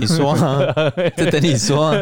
[0.00, 1.94] 你说啊， 就等你说。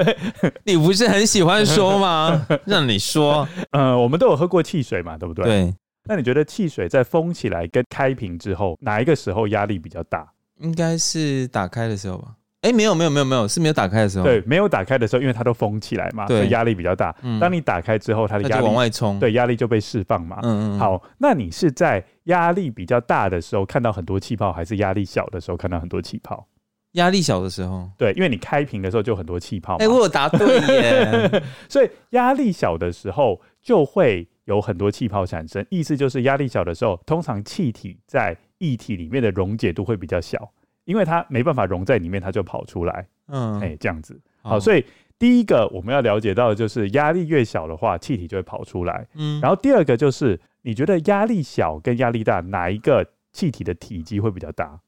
[0.64, 2.46] 你不是很喜欢说吗？
[2.64, 3.46] 让你说。
[3.72, 5.44] 呃，我们都有喝过汽水嘛，对不对？
[5.44, 5.74] 对。
[6.08, 10.32] 那你觉得汽水在封起来跟开瓶之后，哪一个时候压力比较大？
[10.60, 12.36] 应该是打开的时候吧。
[12.66, 14.24] 哎，没有没有没有没有，是没有打开的时候。
[14.24, 17.14] 对，没有打开的时候，因为它都封起来嘛，对，所以压力比较大。
[17.22, 17.38] 嗯。
[17.38, 20.40] 当你打开之后，它的压力往外冲，对，压力就被释放嘛。
[20.42, 20.78] 嗯嗯。
[20.78, 26.48] 好，那你是在压力比较大的时候看到很多气泡，还是压力小的时候看到很多气泡？
[26.92, 29.74] 压力小的时候，对，因为你开瓶的时候就很多气泡。
[29.76, 31.42] 哎、欸，我有答对耶！
[31.68, 40.50] 所以压力小的时候就会有很多气泡产生，意思就是压力小的时候，通常气体在液体里面的溶解度会比较小，
[40.86, 43.06] 因为它没办法融在里面，它就跑出来。
[43.28, 44.18] 嗯，哎、欸，这样子。
[44.40, 44.82] 好，所以
[45.18, 49.06] 第一个我们要了解到的就是压力越小的话，气体就会跑出来。
[49.14, 54.80] 嗯，然后第二个就是你觉得压力小跟压力大，哪一个气体的体积会比较大？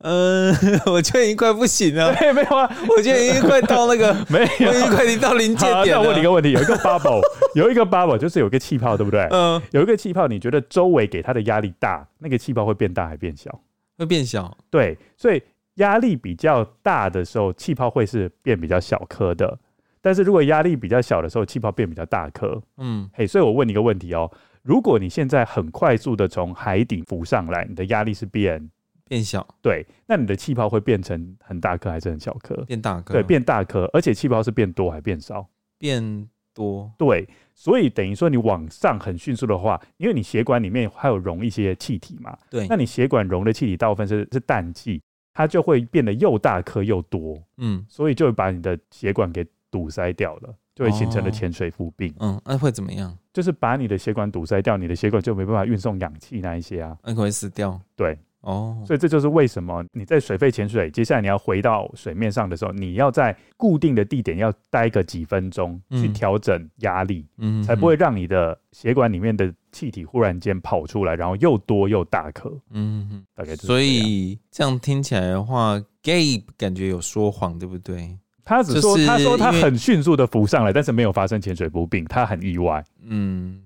[0.00, 0.54] 嗯，
[0.86, 2.12] 我觉得已经快不行了。
[2.20, 5.86] 没 有没有啊，我觉得已经快到那个 没有，已经快到临界点了。
[5.86, 7.20] 那我问你一个问题：有一个 bubble，
[7.54, 9.26] 有一个 bubble，就是有一个气泡，对不对？
[9.32, 9.60] 嗯。
[9.72, 13.60] 有一个气泡，你觉得周围给它的压力大，那个气泡会变大还变小？
[13.98, 14.56] 会变小。
[14.70, 15.42] 对，所以
[15.74, 19.58] 压力比较大的时候，气泡会是变比较小颗的。
[20.00, 22.62] 但是如果压力比较小的时候，气泡变比较大颗。
[22.78, 23.10] 嗯。
[23.12, 24.30] 嘿，所以我问你一个问题哦：
[24.62, 28.70] 如果你现在很快速的从海底浮上来，你的压力是变？
[29.08, 32.54] 变小，对，那你的气泡会变成很大颗还是很小颗？
[32.64, 35.48] 变大颗，对，变大颗，而且气泡是变多还变少？
[35.78, 45.00] 变多，对，所以等于说你往上很迅速的话，因为你血管里面还有溶一些气体嘛，对，那你血管溶的气体大部分是是氮气，
[45.32, 53.16] 它就会变得又大颗又多，嗯，所以就会把你的血管给堵塞掉了，就会形成了潜水夫病，哦、嗯，那会怎么样？
[53.32, 58.18] 就是把你的血管堵塞掉，你的血管就没办法运送氧气那一些啊，那会死掉，对。
[58.40, 58.86] 哦，oh.
[58.86, 73.66] 所以这就是为什么你在水肺潜水，接下来你要回到水面上的时候，你要在固定的地点要待个几分钟，去调整压力，嗯，才不会让你的血管里面的气体忽然间跑出来，然后又多又大颗，嗯哼，大概就是。
[73.66, 78.16] 所以这样听起来的话，Gabe 感觉有说谎，对不对？
[78.44, 83.60] 他只说他说他很迅速的浮上来，但是没有发生潜水不病，他很意外，嗯，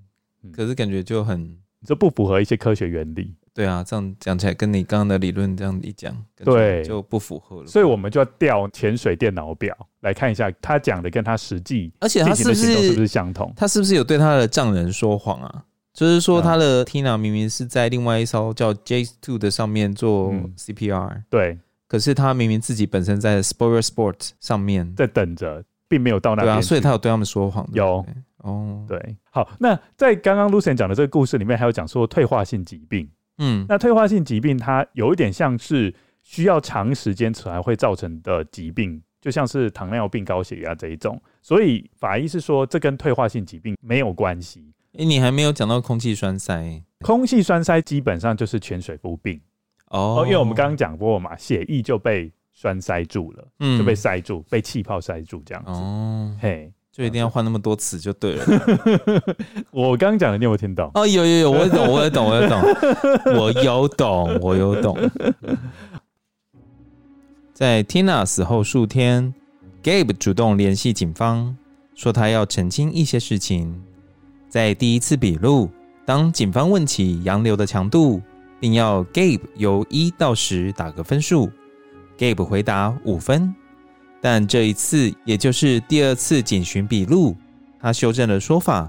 [0.50, 1.56] 可是感觉就很
[1.86, 3.32] 这不符合一些科学原理。
[3.54, 7.66] 对啊，这样讲起来，跟你刚刚的理论这样一讲，对，就不符合了。
[7.66, 13.52] 所以我们就要调潜水电脑表来看一下，他讲的跟他实际，而且他是不是是不是相同？
[13.54, 15.64] 他是不是有对他的丈人说谎啊？
[15.92, 26.54] 就是说他的 Tina 明明是在另外一艘叫 Jade Two 的上面做 CPR，嗯，对，可是他明明自己本身在 Spoiler Sport 上面在等着，并没有到那边。
[26.54, 27.68] 对啊，所以他有对他们说谎。
[27.74, 28.02] 有
[28.38, 29.16] 哦，对。
[29.30, 33.06] 好，那在刚刚 Lucian 讲的这个故事里面，还有讲说退化性疾病。
[33.44, 41.20] 嗯，那退化性疾病它有一点像是需要长时间才会造成的疾病，就像是糖尿病、高血压这一种。
[41.42, 44.72] 所以法医是说，这跟退化性疾病没有关系。
[44.92, 46.80] 诶，你还没有讲到空气栓塞。
[47.00, 49.40] 空气栓塞基本上就是潜水夫病
[49.88, 55.70] 哦，因为我们刚刚讲过嘛，血液就被栓塞住了，嗯，就被塞住，被气泡塞住这样子。
[55.72, 56.72] 哦，嘿。
[56.92, 58.44] 就一定要换那么多词就对了。
[59.72, 60.90] 我刚刚讲的你有没有听懂？
[60.92, 62.60] 哦，有有有，我懂，我也懂，我也懂，
[63.34, 64.98] 我有懂，我有懂。
[67.54, 69.32] 在 Tina 死后数天
[69.82, 71.56] ，Gabe 主动联系警方，
[71.94, 73.82] 说他要澄清一些事情。
[74.48, 75.70] 在第一次笔录，
[76.04, 78.20] 当警方问起洋流的强度，
[78.60, 81.50] 并要 Gabe 由一到十打个分数
[82.18, 83.54] ，Gabe 回答五分。
[84.24, 87.36] 但这一次，也就是第二次警询笔录，
[87.80, 88.88] 他修正了说法。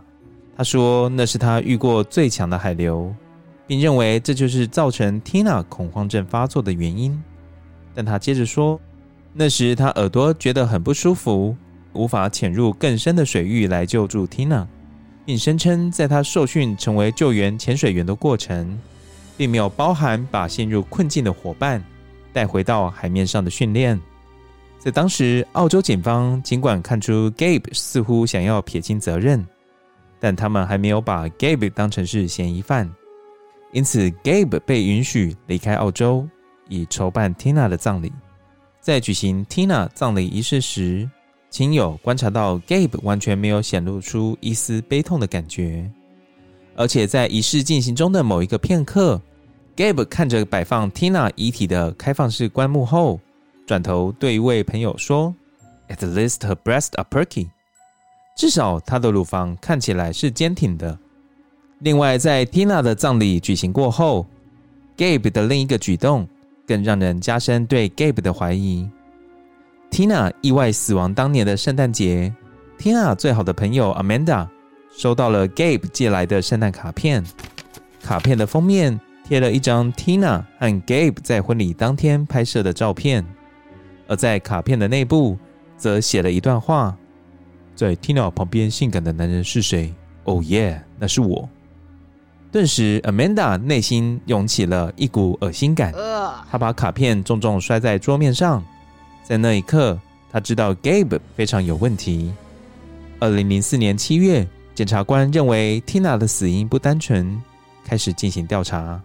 [0.55, 3.11] 他说那是他遇过最强的海流，
[3.65, 7.19] 并认为这就是造成 Tina 恐慌症发作的原因。
[7.95, 8.79] 但他接着说，
[9.33, 11.57] 那时他耳朵觉得很不舒服，
[11.93, 14.67] 无法潜入更深的水域来救助 Tina，
[15.25, 18.79] 并声称在他受训成为救援潜水员的过程，
[19.35, 21.83] 并没有包含把陷入困境的伙伴
[22.31, 23.99] 带回到海面上的训练。
[24.83, 29.41] 在当时，澳洲警方尽管看出 Gabe 似乎想要撇清责任，
[30.19, 32.93] 但他们还没有把 Gabe 当成是嫌疑犯，
[33.71, 36.27] 因此 Gabe 被允许离开澳洲，
[36.67, 38.11] 以筹办 Tina 的葬礼。
[38.81, 41.09] 在举行 Tina 葬礼仪式时，
[41.49, 45.89] 亲友观察到 Gabe 完全没有显露出一丝悲痛的感觉，
[46.75, 49.21] 而且在仪式进行中的某一个片刻
[49.77, 53.17] ，Gabe 看着摆放 Tina 遗体的开放式棺木后，
[53.65, 55.33] 转头对一位朋友说
[55.89, 57.49] ：“At least her breasts are perky。”
[58.35, 60.97] 至少她的乳房看起来是坚挺的。
[61.79, 64.25] 另外，在 Tina 的葬礼举行过后
[64.97, 66.27] ，Gabe 的另一个举动
[66.65, 68.89] 更让人加深对 Gabe 的怀疑。
[69.91, 72.33] Tina 意外死亡当年的圣诞节
[72.79, 74.47] ，Tina 最好的朋友 Amanda
[74.97, 77.23] 收到了 Gabe 寄来的圣诞卡片。
[78.01, 83.23] 卡片的封面贴了一张 Tina 和 Gabe 在婚礼当天拍摄的照片，
[84.07, 85.37] 而在卡片的内部
[85.77, 86.95] 则写了一段话
[87.75, 91.47] ：“在 Tina 旁边性感的男人是谁？Oh yeah，那是我。”
[92.51, 95.91] 顿时，Amanda 内心涌起了一股恶心感，
[96.51, 98.63] 她把卡片重重摔在桌面上。
[99.23, 99.99] 在那一刻，
[100.31, 102.31] 他知道 Gabe 非常有问题。
[103.19, 107.41] 二零零四年七月，检察官认为 Tina 的死因不单纯，
[107.83, 109.01] 开始进行调查。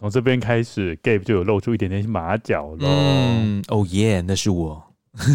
[0.00, 2.78] 好，从这边开始，Gabe 就有露出一点点马脚了。
[2.80, 4.82] 嗯，哦耶，那是我，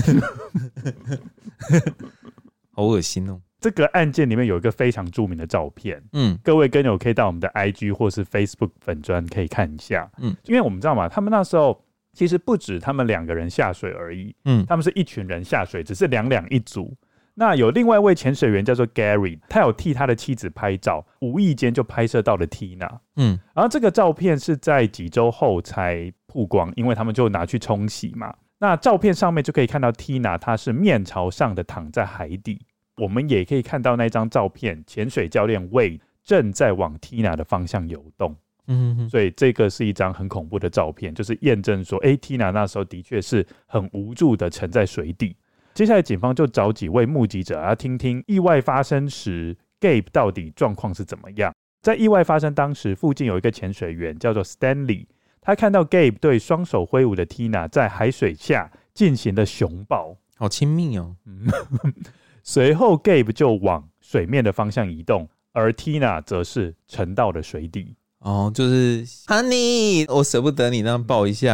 [2.72, 3.40] 好恶心哦。
[3.62, 11.80] 这个案件里面有一个非常著名的照片，嗯，各位跟友可以到我们的 IG 或是 Facebook 粉专可以看一下，嗯，因为我们知道嘛，他们那时候。
[12.18, 16.96] 其实不止他们两个人下水而已，嗯，他们是一群人下水，只是两两一组。
[17.38, 28.34] 那有另外一位潜水员叫做 Gary，他有替他的妻子拍照，无意间就拍摄到了 Tina，嗯，然后这个照片是在几周后才曝光，因为他们就拿去冲洗嘛。
[28.58, 32.66] 那照片上面就可以看到 Tina，她是面朝上的躺在海底。
[32.96, 38.34] 我们也可以看到那张照片，潜水教练 Wade 正在往 Tina 的方向游动。
[38.68, 45.36] 嗯哼，所以这个是一张很恐怖的照片，就是验证说，哎，Tina 那时候的确是很无助的沉在水底。
[45.76, 51.54] 接下来，警方就找几位目击者，要听听意外发生时 Gabe 到底状况是怎么样。
[51.82, 55.06] 在意外发生当时，附近有一个潜水员叫做 Stanley，
[55.42, 61.18] 他看到 Gabe 对双手挥舞的 Tina 在海水下进行了熊抱，好亲密哦。
[61.26, 61.46] 嗯，
[62.42, 67.98] 随后 Gabe 就往水面的方向移动，而 Tina 则是沉到了水底。
[68.20, 71.54] 哦，就是 Honey，我舍不得你那样抱一下，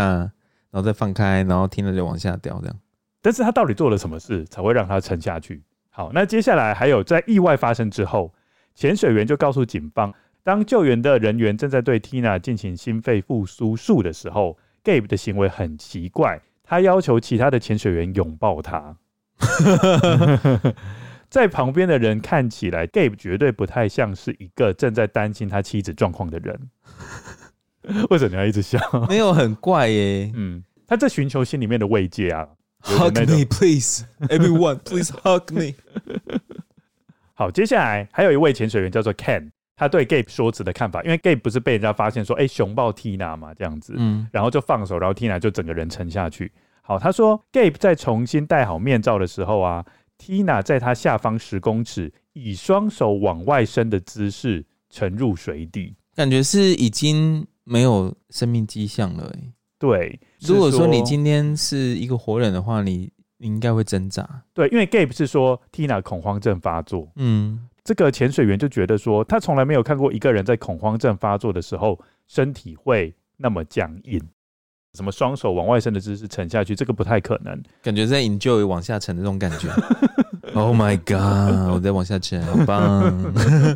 [0.69, 2.75] 然后再放开，然后听着就往下掉这样。
[3.21, 5.61] 但是他到底做了什么事才会让他沉下去？
[5.89, 8.33] 好，那接下来还有在意外发生之后，
[8.73, 18.95] 潜水员就告诉警方，当救援的人员正在对 Tina 进行心肺复苏术的时候，Gabe 的行为很奇怪，他要求其他的潜水员拥抱他。
[21.29, 26.69] 在旁边的人看起来，Gabe 绝对不太像是一个正在担心他妻子状况的人。
[28.09, 28.79] 为什么你要一直笑？
[29.07, 30.31] 没有很怪耶。
[30.35, 32.47] 嗯，他在寻求心里面的慰藉啊。
[32.83, 35.73] Hug me, please, everyone, please hug me。
[37.33, 46.51] 好，接下来还有一位潜水员叫做 Ken，他对 Gabe 说辞的看法，因为 Gabe 不是被人家发现说，哎，熊抱 Tina 嘛，这样子，嗯，然后就放手，然后 Tina 就整个人沉下去。
[46.81, 49.85] 好，他说 Gabe 在重新戴好面罩的时候啊。
[50.23, 59.35] Tina 在他下方十公尺，以双手往外伸的姿势沉入水底，感觉是已经没有生命迹象了。
[59.81, 64.43] 对，如果说你今天是一个活人的话，你你应该会挣扎。
[64.53, 67.11] 对，因为 Gabe 是说 Tina 恐慌症发作。
[67.15, 74.21] 嗯，这个潜水员就觉得说，他从来没有看过一个人在恐慌症发作的时候身体会那么僵硬。
[74.93, 77.59] 什么双手往外伸的姿势沉下去，这个不太可能。
[77.81, 79.67] 感觉在 enjoy 往下沉的那种感觉。
[80.53, 81.73] Oh my god！
[81.73, 83.33] 我在往下沉，好棒。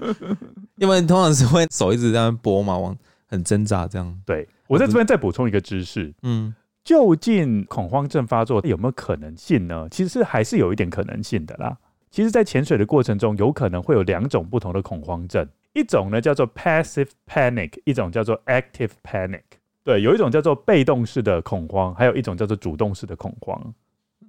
[0.75, 2.93] 因为通常是会手一直在那拨嘛，往
[3.27, 4.21] 很挣扎这样。
[4.25, 6.13] 对，我在这边再补充一个知识。
[6.23, 9.87] 嗯，究竟恐慌症发作有没有可能性呢？
[9.89, 11.77] 其实是还是有一点可能性的啦。
[12.11, 19.41] 其实，在潜水的过程中，有可能会有两种不同的恐慌症，一种呢叫做 passive panic，一种叫做 active panic。
[19.83, 23.73] 对，有一种叫做被动式的恐慌，还有一种叫做主动式的恐慌。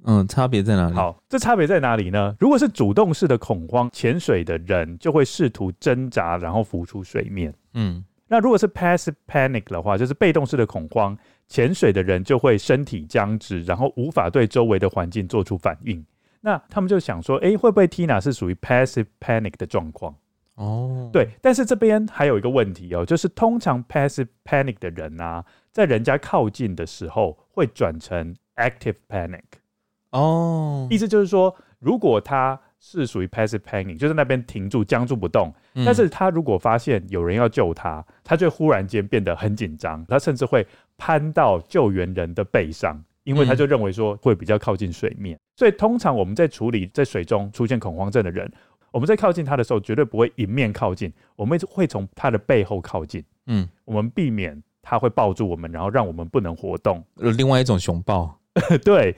[0.05, 0.95] 嗯，差别在哪里？
[0.95, 2.35] 好，这差别在哪里呢？
[2.41, 7.55] 如果是主动式的恐慌，潜水的人就会试图挣扎，然后浮出水面。
[7.75, 16.05] 嗯，那如果是 passive panic 的话，就是被动式的恐慌，潜水的人就会身体僵直，然后无法对周围的环境做出反应。
[16.41, 20.15] 那他们就想说，哎，会不会 Tina 是属于 passive panic 的状况？
[20.55, 29.43] 哦，对，但是这边还有一个问题哦，就是通常 passive panic 的人啊，在人家靠近的时候会转成 active panic。
[30.11, 40.67] 哦，意思就是说，如果他是属于 passive panic，就是那边停住、僵住不动，嗯，但是他如果发现有人要救他，他就忽然间变得很紧张，他甚至会
[40.97, 45.37] 攀到救援人的背上，因为他就认为说会比较靠近水面。
[45.37, 48.51] 嗯，所以通常我们在处理在水中出现恐慌症的人。
[48.93, 53.23] 我们在靠近他的时候，绝对不会迎面靠近，我们会从他的背后靠近。
[53.47, 57.05] 嗯，我们避免他会抱住我们，然后让我们不能活动。
[57.17, 58.41] 另外一种熊抱，
[58.83, 59.15] 对。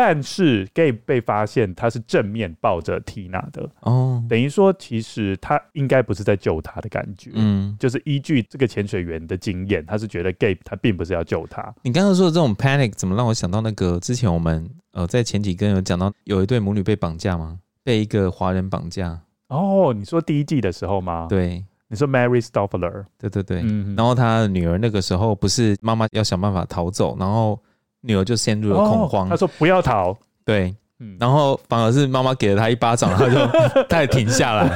[0.00, 7.32] 但是 Gabe 被发现他是正面抱着 Tina 的哦，等于说其实他应该不是在救他的感觉。
[7.34, 11.74] 嗯，就是依据这个潜水员的经验，他是觉得 Gabe 他并不是要救他。
[11.82, 17.58] 你刚刚说的这种 panic 怎么让我想到那个之前我们呃在前几更有讲到有一对母女被绑架吗？
[17.82, 19.20] 被一个华人绑架。
[19.48, 21.26] 哦，你说第一季的时候吗？
[21.28, 27.60] 对，你说 Mary Stoffler，对对对，嗯，然后她的女儿那个时候不是妈妈要想办法逃走，然后
[28.00, 34.68] 女儿就陷入了恐慌，她、哦、说不要逃，对，嗯，然后反而是妈妈给了她一巴掌，她就 她也停下来，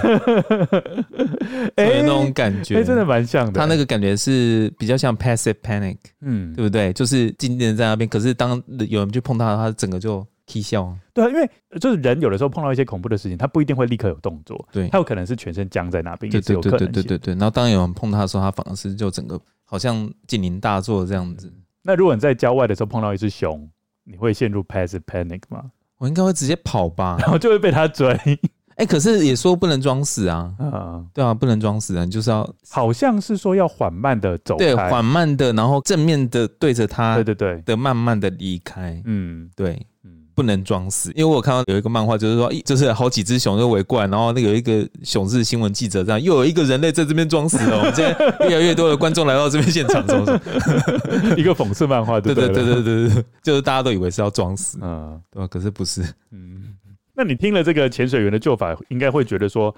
[1.76, 6.92] 哎、欸，那种感觉，哎、欸，真的蛮像的，她那个感觉是比较像 passive panic，嗯，对不对？
[6.92, 10.26] 就是静静的在那边，可是当有人去碰她，她整个就。
[10.44, 11.48] 啼笑，对啊，因为
[11.80, 16.78] 就是人有的时候碰到一些恐怖的事情，他不一定会立刻有动作，对，他有可能是全身僵在那边，也是有可能。
[16.78, 17.34] 对对对对对。
[17.34, 21.50] 然后当有人碰他的时候，他反而是就整个好像警铃大作这样子。
[21.82, 23.68] 那如果你在郊外的时候碰到一只熊，
[24.04, 25.64] 你会陷入 passive panic 吗？
[25.98, 28.08] 我应该会直接跑吧， 然后就会被它追。
[28.74, 39.86] 哎、欸，可是也说不能装死啊，啊，对啊，不能装死啊，你就是要，好像是说要缓慢的走，对，缓慢的，然后正面的对着它，对对对，的慢慢的离开，嗯，对。
[40.42, 47.78] 不能装死，因为我有看到有一个漫画，就是说，就是好几只熊就围过来，然后那个有一个熊是新闻记者，这样又有一个人类在这边装死了。
[47.78, 50.16] 我们现在越来越多的观众来到这边现场，是
[51.38, 55.46] 一个讽刺漫画，对对对对对对，就是大家都以为是要装死，嗯，对吧？
[55.46, 56.74] 可是不是，嗯。
[57.14, 59.72] 那你听了这个潜水员的救法，应该会觉得说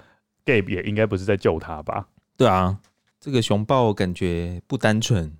[0.45, 2.07] ，Gabe 也应该不是在救他吧？
[2.35, 2.77] 对啊，
[3.19, 5.31] 这个熊抱感觉不单纯。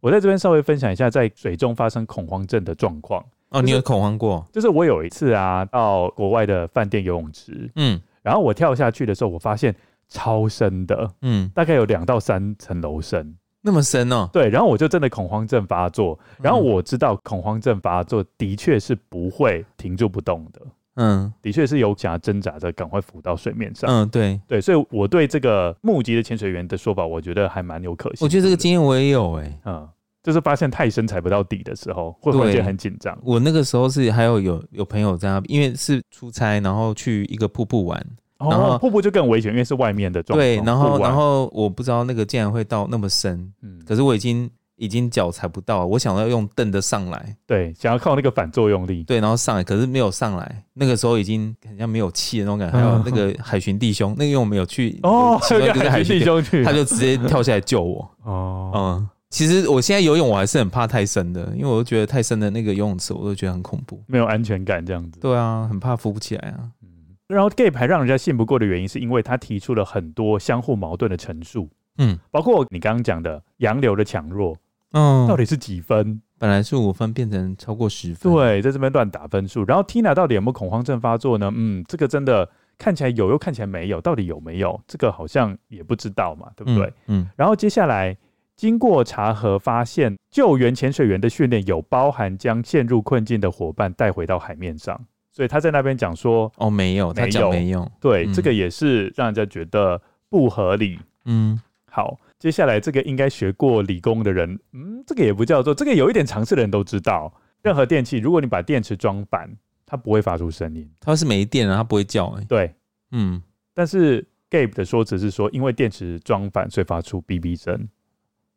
[0.00, 3.24] 我在这边稍微分享一下，在水中发生恐慌症的状况。
[3.54, 4.44] 哦，你有恐慌过？
[4.52, 9.72] 就是我有一次啊，到国外的饭店游泳池，嗯，然后我跳下去的时候，我发现
[10.08, 14.28] 超深的，嗯，大概有两到三层楼深，那么深哦。
[14.32, 20.60] 对，然后我就真的恐慌症发作，然后我知道恐慌症发作的确是不会停住不动的，
[20.96, 28.26] 嗯，的确是有想要挣扎着赶快浮到水面上，嗯，对对，所以我对这个目击的潜水员的说法，我觉得还蛮有可信。
[28.26, 29.88] 我觉得这个经验我也有哎、欸，嗯。
[30.24, 33.16] 就是发现太深踩不到底的时候，会会觉得很紧张。
[33.22, 38.02] 我那个时候是还有有有朋友在那边，因为是出差，然后去一个瀑布玩，
[38.38, 40.42] 然后、哦、瀑布就更危险，因为是外面的状况。
[40.42, 52.78] 对，然后然后我不知道那个竟然会到那么深，嗯，可是我已经已经脚踩不到，我想要用蹬的上来，对，想要靠那个反作用力，对，然后上来，可是没有上来，那个时候已经好像没有气的那种感觉。
[52.78, 59.08] 还有那个 海巡弟兄，那个因为我们有去哦，有个海巡弟兄去，他就直接跳下来救我，哦，嗯。
[59.34, 65.18] 其实我现在游泳我还是很怕太深的，因为我都觉得太深的那个游泳池我都觉得很恐怖，没有安全感这样子。
[65.18, 66.70] 对啊，很怕浮不起来啊。
[66.84, 66.88] 嗯，
[67.26, 71.68] 然后 Gabe 还让人家信不过的原因，是因为他提出了很多相互矛盾的陈述。
[71.98, 74.56] 嗯，包括你刚刚讲的洋流的强弱，
[74.92, 76.22] 嗯，到底是几分？
[76.38, 78.32] 本来是五分，变成超过十分。
[78.32, 79.64] 对，在这边乱打分数。
[79.64, 81.50] 然后 Tina 到底有没有恐慌症发作呢？
[81.52, 84.80] 嗯，这个真的看起来有，又看起来没有，到底有没有？
[84.86, 86.86] 这个好像也不知道嘛，对不对？
[87.08, 87.22] 嗯。
[87.22, 88.16] 嗯，然后接下来。
[88.56, 94.98] 经过查核，发现救援潜水员的训练有包含将陷入困境的伙伴带回到海面上，
[95.32, 100.98] 所以他在那边讲说：“哦，没有，他讲没有。”对，嗯、这个也是让人家觉得不合理。
[101.24, 107.32] 嗯，好，接下来这个应该学过理工的人，嗯，这个也不叫做这个有一点常识的人都知道，
[107.62, 109.50] 任何电器，如果你把电池装反，
[109.84, 112.44] 它不会发出声音，它是没电啊，它不会叫、欸。
[112.44, 112.72] 对，
[113.10, 113.42] 嗯，
[113.74, 117.88] 但是 Gabe 的说辞是说，因为电池装反，所以发出哔哔声。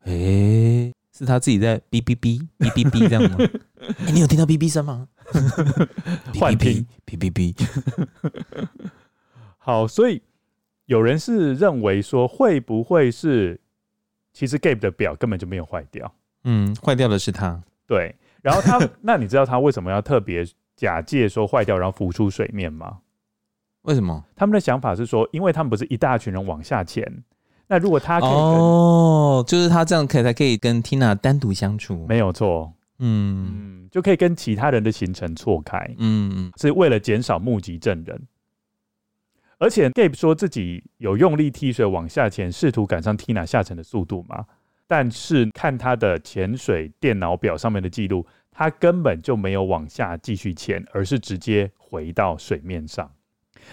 [0.07, 3.37] 诶、欸，是他自己在哔哔哔哔哔哔这样吗？
[3.79, 5.07] 哎、欸，你有听到哔哔声吗？
[6.39, 7.53] 幻听哔哔哔。
[9.57, 10.21] 好，所以
[10.85, 13.59] 有人是认为说，会不会是
[14.31, 16.13] 其实 Gabe 的表根本就没有坏掉？
[16.45, 17.61] 嗯，坏掉的是他。
[17.85, 20.47] 对，然后他， 那你知道他为什么要特别
[20.77, 22.99] 假借说坏掉，然后浮出水面吗？
[23.81, 24.23] 为什么？
[24.35, 27.23] 他们的想法是说，因为他们不是一大群人往下潜。
[27.67, 38.21] 那如果他可以哦，就是他这样可以才可以跟 Tina 单独相处，没有错，嗯嗯，就可以跟其他人的行程错开，嗯嗯，是为了减少目击证人。
[39.59, 44.45] 而且 Gabe 说自己有用力踢水往下潜，试图赶上 Tina 下沉的速度嘛，
[44.87, 53.11] 但是看他的潜水电脑表上面的记录，他根本就没有往下继续潜，而是直接回到水面上。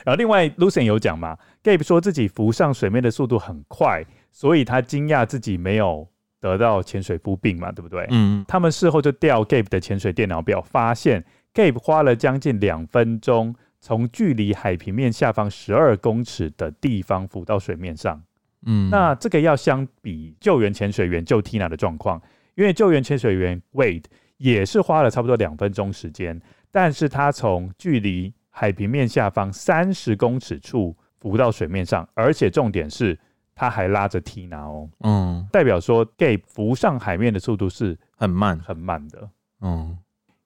[0.05, 6.09] 然后另外 Lucian 有讲嘛，Gabe 说自己浮上水面的速度很快，所以他惊讶自己没有
[6.41, 8.07] 得到潜水夫病嘛，对不对？
[8.11, 8.45] 嗯。
[8.49, 11.25] 他们事后就调 Gabe 的潜水电脑表，发现
[11.55, 18.23] Gabe 花了将近两分钟从距离海平面下方十二公尺的地方浮到水面上。
[18.67, 22.21] 嗯，那这个要相比救援潜水员救 Tina 的状况，
[22.55, 24.05] 因为救援潜水员 Wade
[24.39, 26.41] 也是花了差不多两分钟时间，
[26.73, 33.19] 但是他从距离海平面下方三十公尺处浮到水面上，而且重点是
[33.53, 38.57] 他还拉着 Tina 哦，嗯，代表说 Gabe 浮上海面的速度是很慢。
[38.61, 39.29] 很慢的，
[39.61, 39.99] 嗯，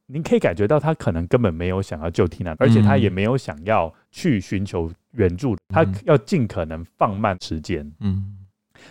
[0.07, 8.39] 您可以感觉到他可能根本没有想要救 Tina，而且他也没有想要去寻求援助，嗯、他要尽可能放慢时间，嗯，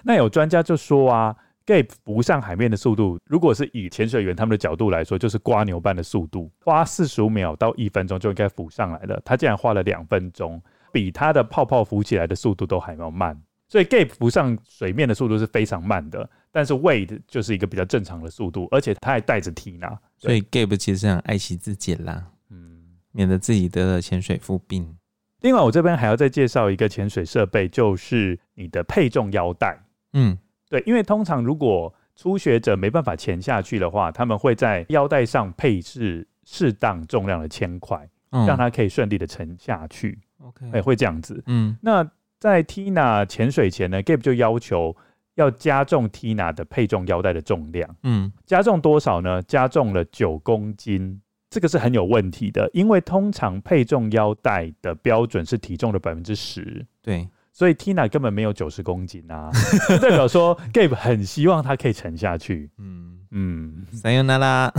[0.03, 1.35] 那有专家就说啊。
[1.67, 9.21] Gabe 浮上海面的速度，如果是以潜水员他们的角度来说，就是刮牛般的速度，花四十五秒到一分钟就应该浮上来了。
[9.25, 10.63] 他竟然花了两分钟，
[10.93, 13.37] 比他的泡泡浮起来的速度都还要慢。
[13.67, 19.97] 所以 Gabe 浮上水面的速度是非常慢的，但是 Wade 就是一个比较正常的速度，而且他还带着 Tina。
[20.17, 24.95] 所以 Gabe 其实很爱惜自己啦，嗯，免得自己得了潜水夫病。
[25.41, 29.77] 另外，我这边还要再介绍一个潜水设备，就是你的配重腰带，
[30.13, 30.37] 嗯。
[30.69, 40.17] 对，因为通常如果初学者没办法潜下去的话，他们会在腰带上配置适当重量的铅块，嗯、让他可以顺利的沉下去。
[40.39, 41.43] OK，哎，会这样子。
[41.45, 42.09] 嗯，那
[42.39, 44.95] 在 Tina 潜水前呢，Gabe 就要求
[45.35, 47.95] 要加重 Tina 的配重腰带的重量。
[48.03, 49.41] 嗯，加重多少呢？
[49.43, 56.85] 加重了九公斤，这个是很有问题的，因为通常配重腰带的标准是体重的百分之十。
[57.01, 57.27] 对。
[57.57, 59.49] 所以 Tina 根本没有九十公斤啊，
[59.99, 62.69] 代表说 Gabe 很希望他可以沉下去。
[62.77, 64.71] 嗯嗯，三优娜拉。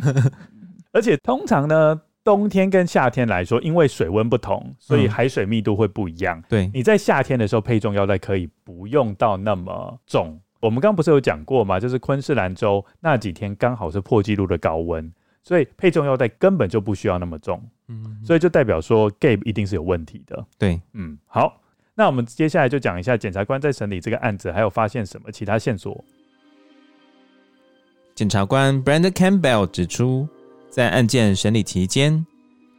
[0.92, 6.42] 而且通常呢，冬天跟夏天来说，因为水温不同，所以海水密度会不一样。
[6.50, 10.38] 对，你在夏天的时候配重腰带可以不用到那么重。
[10.60, 11.80] 我们刚刚不是有讲过吗？
[11.80, 15.10] 就是昆士兰州那几天刚好是破纪录的高温，
[15.42, 17.58] 所以配重腰带根本就不需要那么重。
[17.88, 20.44] 嗯，所以就代表说 Gabe 一定是有问题的。
[20.58, 21.62] 对，嗯，好。
[21.98, 26.04] 那我们接下来就讲一下检察官在审理这个案子，还有发现什么其他线索。
[28.14, 30.28] 检察官 Brandon Campbell 指出，
[30.68, 32.24] 在案件审理期间，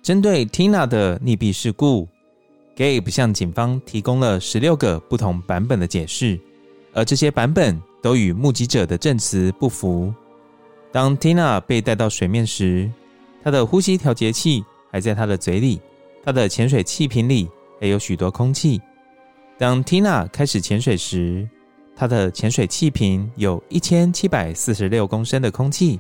[0.03, 2.07] 针对 Tina 的溺毙事故
[2.75, 6.39] ，Gabe 向警方提供了十六个不同版本的解释，
[6.93, 10.13] 而这些版本都与目击者的证词不符。
[10.91, 12.87] 当 Tina 被带到水面时，
[13.43, 15.81] 她的呼吸调节器还在她的嘴里，
[16.23, 17.49] 她的潜水气瓶里
[17.81, 18.79] 还有许多空气。
[19.59, 21.49] 当 Tina 开始潜水时，
[21.95, 25.99] 她的潜水气瓶有一千七百四十六公升的空气。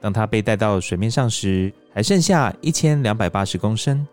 [0.00, 4.04] 当她被带到水面上时，还剩下一千两百八十公升。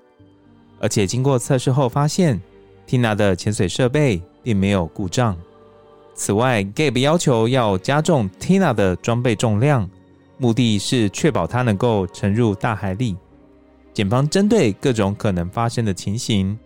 [0.80, 2.40] 而且经过测试后发现
[2.88, 5.36] ，Tina 的潜水设备并没有故障。
[6.14, 9.90] 此外，Gabe 要求要加重 Tina 的装备重量，
[10.38, 13.18] 目的是确保她能够沉入大海里。
[13.92, 16.58] 检方针对各种可能发生的情形。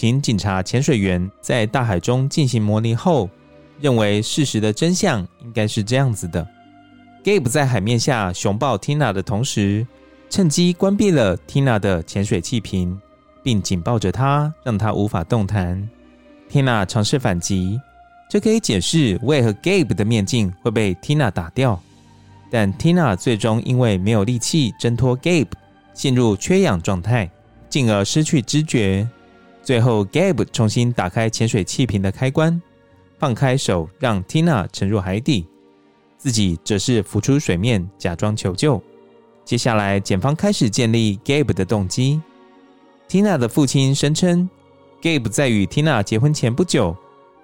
[0.00, 3.28] 请警察潜水员在大海中进行模拟后，
[3.82, 6.48] 认为事实的真相应该是这样子的
[7.22, 9.86] ：Gabe 在海面下熊抱 Tina 的同时，
[10.30, 12.98] 趁机关闭了 Tina 的潜水气瓶，
[13.42, 15.86] 并紧抱着她，让她无法动弹。
[16.50, 17.78] Tina 尝试反击，
[18.30, 21.78] 这可以解释为何 Gabe 的面镜会被 Tina 打掉。
[22.50, 25.52] 但 Tina 最终因为没有力气挣脱 Gabe，
[25.92, 27.30] 陷入缺氧状态，
[27.68, 29.06] 进而失去知觉。
[29.70, 32.60] 最后，Gabe 重新打开潜水气瓶的开关，
[33.20, 35.46] 放开手，让 Tina 沉入海底，
[36.18, 38.82] 自己则是浮出水面，假装求救。
[39.44, 42.20] 接下来，检方开始建立 Gabe 的动机。
[43.08, 44.50] Tina 的父亲声称
[45.00, 46.96] ，Gabe 在与 Tina 结婚前不久，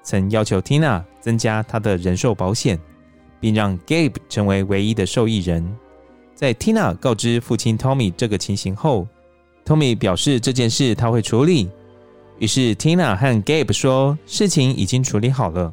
[0.03, 2.77] 曾要求 Tina 增加他的人寿保险，
[3.39, 5.65] 并让 Gabe 成为唯一的受益人。
[6.35, 9.07] 在 Tina 告知父亲 Tommy 这个情形后
[9.65, 11.71] ，Tommy 表示这件事他会处理。
[12.39, 15.73] 于是，Tina 和 Gabe 说事情已经处理好了。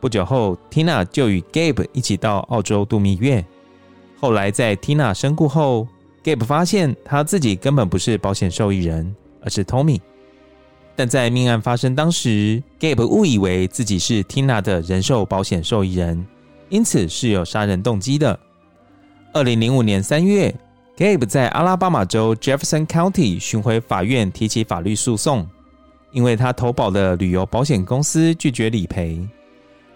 [0.00, 3.44] 不久后，Tina 就与 Gabe 一起到澳洲度蜜月。
[4.18, 5.86] 后来，在 Tina 身故后
[6.24, 10.00] ，Gabe 发现他自己根本不是保险受益人，而是 Tommy。
[10.96, 16.26] 但在命案发生当时，Gabe 误以为自己是 Tina 的人寿保险受益人，
[16.68, 18.38] 因此是有杀人动机的。
[19.32, 20.52] 二零零五年三月
[20.96, 25.48] ，Gabe 在阿拉巴马州 Jefferson County 巡回法院提起法律诉讼。
[26.12, 29.20] 因为他投保的旅游保险公司拒绝理赔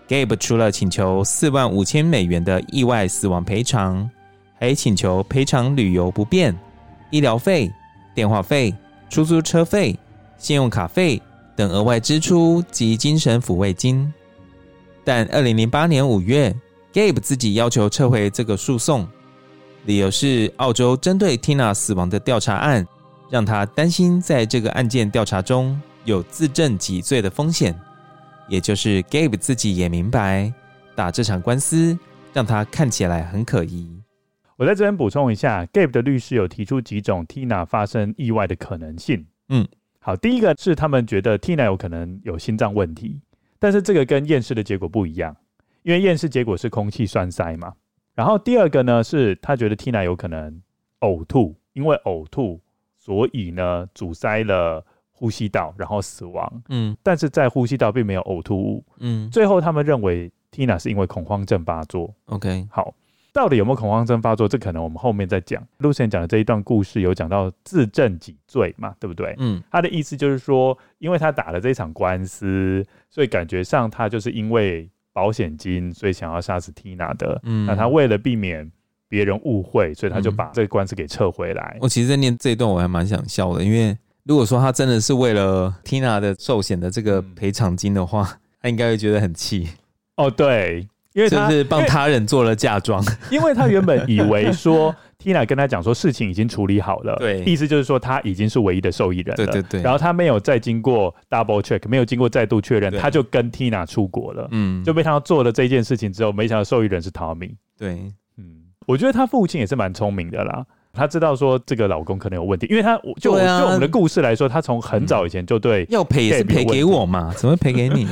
[0.08, 4.08] ，Gabe 除了请求四万五千美元的意外死亡赔偿，
[4.58, 6.56] 还请求赔偿旅游不便、
[7.10, 7.70] 医疗费、
[8.14, 8.74] 电话费、
[9.08, 9.98] 出租车费、
[10.38, 11.20] 信用卡费
[11.56, 14.12] 等额外支出及精神抚慰金。
[15.04, 16.54] 但二零零八年五月
[16.92, 19.06] ，Gabe 自己要求撤回这个诉讼，
[19.84, 22.86] 理由是澳洲针对 Tina 死亡的调查案。
[23.30, 27.74] 让他担心在这个案件调查中有自证己罪的风险。
[28.46, 30.52] 也就是 Gabe 自己也明白，
[30.94, 31.98] 打这场官司
[32.32, 33.90] 让他看起来很可疑。
[34.56, 39.26] 我在这边补充一下，Gabe 的律师有提出几种 Tina 发生意外的可能性。
[39.48, 39.66] 嗯，
[39.98, 43.20] 好，第一个是他们觉得 Tina 有可能有心脏问题，
[43.58, 45.34] 但是这个跟验尸的结果不一样，
[45.82, 47.72] 因为验尸结果是空气栓塞嘛。
[48.14, 50.62] 然后第二个呢，是他觉得 Tina 有可能
[51.00, 52.60] 呕吐，因为呕吐，
[52.98, 54.84] 所以呢阻塞了
[55.14, 56.62] 呼吸道，然后死亡。
[56.68, 58.84] 嗯，但是在呼吸道并没有呕吐物。
[58.98, 62.14] 嗯，最后他们认为 Tina 是因为恐慌症发作。
[62.26, 62.94] OK，好。
[63.32, 64.46] 到底有没有恐慌症发作？
[64.46, 65.60] 这可能我们后面再讲。
[65.80, 69.34] Lucien 讲的这一段故事有讲到自证己罪嘛，对不对？
[69.38, 77.40] 嗯，他的意思就是说，因为他打了这一场官司，所以感觉上他就是因为保险金，所以想要杀死 Tina 的。
[77.42, 78.70] 嗯，那他为了避免
[79.08, 81.72] 别人误会，所以他就把这个官司给撤回来。
[81.74, 89.68] 嗯，我其实，在念这一段我还蛮想笑的，因为如果说他真的是为了 Tina 的寿险的这个赔偿金的话， 他应该会觉得很气。
[90.16, 90.88] 哦，对。
[91.12, 93.00] 因为他是帮他人做了嫁妆，
[93.30, 99.80] 因为他原本以为说 Tina 跟他讲说事情已经处理好了，对，意思就是说他已经是唯一的受益人了，对对对。
[99.80, 110.66] 然后他没有再经过 double check，没有经过再度确认，他就跟 Tina 出国了，嗯，就被他做了这件事情之后，没想到受益人是 Tommy，对，嗯，我觉得他父亲也是蛮聪明的啦。
[110.94, 118.06] 他知道说这个老公可能有问题，因为他就、啊、就我们的故事来说，他从很早以前就对要赔也是赔给我嘛， 怎么会赔给你？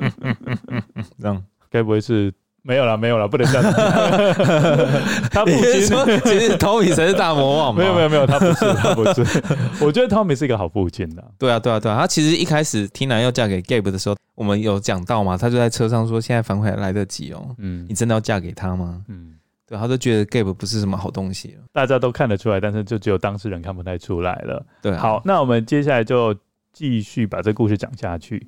[1.20, 1.42] 这样。
[1.72, 2.98] 该不会是没有了？
[2.98, 3.70] 没有了，不能这样子。
[5.30, 7.80] 他不亲说，其实 Tommy 才是大魔王吗？
[7.80, 9.20] 没有没有没有，他不是，他不是。
[9.80, 11.24] 我觉得 Tommy 是一个好父亲的。
[11.38, 19.00] 对啊对啊对啊，他其实一开始 Tina 要嫁给 Gabe 的时候，我们有讲到嘛，他就在车上说：“现在反悔还来得及哦。”嗯，你真的要嫁给他吗？
[19.08, 19.34] 嗯，
[19.70, 24.66] 对，他都觉得 Gabe 不是什么好东西，大家都看得出来，但是就只有当事人看不太出来了。
[24.82, 26.34] 对、啊，好，那我们接下来就
[26.72, 28.44] 继续把这故事讲下去。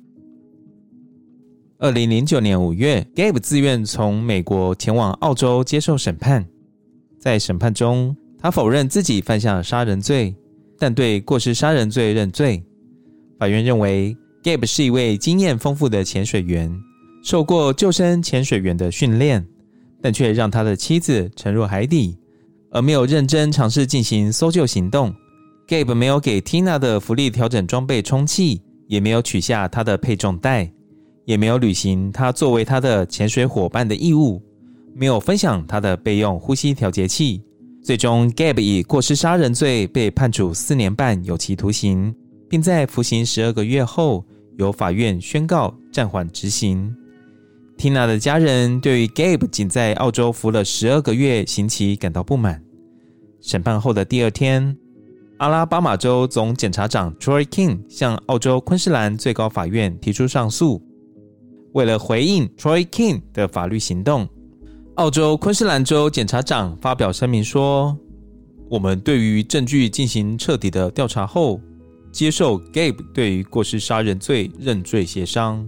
[1.79, 6.45] 二零零九年五月，Gabe 自愿从美国前往澳洲接受审判。
[7.21, 10.35] 在审判中，他否认自己犯下杀人罪，
[10.77, 12.61] 但对过失杀人罪认罪。
[13.39, 14.13] 法院认为
[14.43, 16.69] ，Gabe 是一位经验丰富的潜水员，
[17.23, 19.45] 受过救生潜水员的训练，
[20.03, 22.17] 但却让他的妻子沉入海底，
[22.69, 25.11] 而没有认真尝试进行搜救行动。
[25.67, 30.69] Gabe 没有给 Tina 的浮力调整装备充气，也没有取下她的配重带。
[31.25, 34.41] 也没有履行他作为他的潜水伙伴的义务，
[34.93, 37.41] 没有分享他的备用呼吸调节器。
[37.81, 42.13] 最终，Gabe 以过失杀人罪被判处四年半有期徒刑，
[42.49, 44.25] 并在服刑十二个月后，
[44.57, 46.93] 由法院宣告暂缓执行。
[47.77, 52.63] Tina 的家人对于 Gabe 仅在澳洲服了十二个月刑期感到不满。
[53.41, 54.77] 审判后的第二天，
[55.37, 60.81] 阿拉巴马州总检察长 Troy King 向澳洲昆士兰最高法院提出上诉。
[61.73, 64.29] 为了回应 Troy King 的法律行动，
[64.95, 67.97] 澳洲昆士兰州检察长发表声明说
[68.69, 71.59] ：“我们对于证据进行彻底的调查后，
[72.11, 75.67] 接受 Gabe 对于过失杀人罪认罪协商。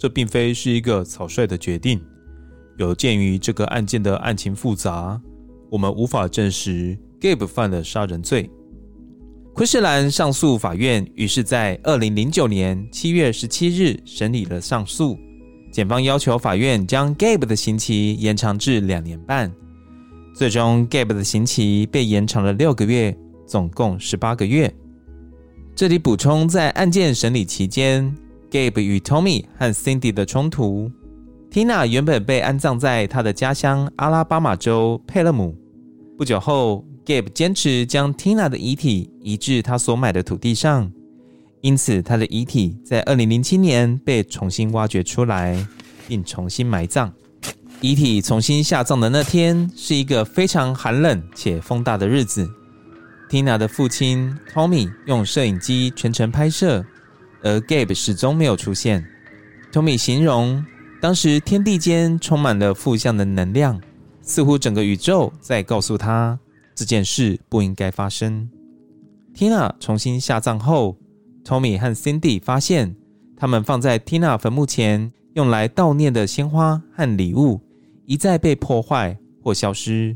[0.00, 2.00] 这并非是一个草率的决定。
[2.78, 5.20] 有鉴于这个案件的案情复杂，
[5.70, 8.50] 我们无法证实 Gabe 犯了杀人罪。”
[9.52, 15.18] 昆士兰上诉法院于是在二零零九年七月十七日审理了上诉。
[15.70, 19.52] 检方要求法院将 Gabe 的刑期延长至两年半，
[20.34, 23.14] 最终 Gabe 的刑期被延长了六个月，
[23.46, 24.72] 总共十八个月。
[25.76, 28.12] 这里补充，在案件审理期间
[28.50, 30.90] ，Gabe 与 Tommy 和 Cindy 的冲突。
[31.50, 35.56] Tina 原本被安葬在他的家乡阿拉巴马州佩勒姆，
[36.16, 40.90] 不久后，Gabe 坚持将 Tina 的遗体移至他所买的土地上。
[41.60, 45.66] 因此，他的遗体在二零零七年被重新挖掘出来，
[46.08, 47.12] 并重新埋葬。
[47.80, 52.48] 遗体重新下葬的那天是一个非常寒冷且风大的日子。
[53.28, 56.84] Tina 的父亲 Tommy 用摄影机全程拍摄，
[57.42, 59.04] 而 Gabe 始终没有出现。
[59.72, 60.64] Tommy 形容，
[61.00, 63.80] 当时天地间充满了负向的能量，
[64.22, 66.38] 似乎整个宇宙在告诉他
[66.74, 68.48] 这件事不应该发生。
[69.34, 70.96] Tina 重新下葬后。
[71.42, 72.94] Tommy 和 Cindy 发现，
[73.34, 77.60] 他们放在 Tina 坟墓前用来悼念的鲜花和礼物
[78.04, 80.14] 一再被破坏或消失。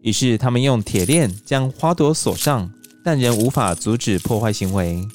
[0.00, 2.72] 于是，他们用铁链将花朵锁上，
[3.04, 5.06] 但仍无法阻止破坏行为。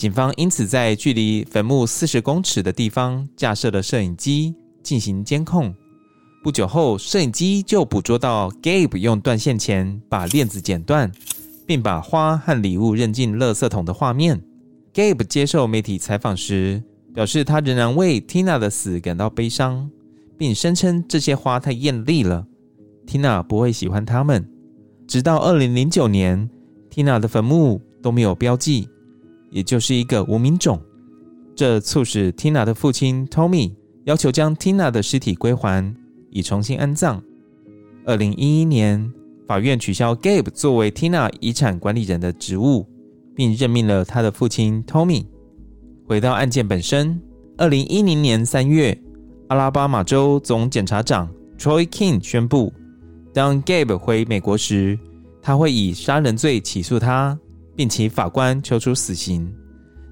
[0.00, 5.74] 警方因此在距离坟墓四十公尺的地方架设了摄影机进行监控。
[6.42, 11.12] 不久后，摄影机就捕捉到 Gabe 用断线钳把链子剪断。
[11.66, 14.42] 并把花和礼物扔进垃圾桶的画面。
[14.92, 16.82] Gabe 接受媒体采访时
[17.14, 19.88] 表示，他仍然为 Tina 的死感到悲伤，
[20.36, 22.44] 并声称这些花太艳丽了
[23.06, 24.50] ，Tina 不会喜欢它们。
[25.06, 26.50] 直到二零零九年
[26.90, 28.88] ，Tina 的坟墓都没有标记，
[29.50, 30.80] 也就是一个无名种。
[31.54, 33.72] 这促使 Tina 的父亲 Tommy
[34.04, 35.94] 要求将 Tina 的尸体归还，
[36.30, 37.22] 以重新安葬。
[38.06, 39.12] 二零一一年，
[39.46, 42.86] 法院取消 Gabe 作为 Tina 遗产管理人的职务，
[43.34, 45.26] 并任命了他的父亲 Tommy。
[46.06, 47.20] 回到案件本身，
[47.58, 48.98] 二零一零年三月，
[49.48, 51.28] 阿拉巴马州总检察长
[51.58, 52.72] Troy King 宣布，
[53.34, 54.98] 当 Gabe 回美国时，
[55.42, 57.38] 他会以杀人罪起诉他，
[57.80, 59.50] 并请法官求处死刑。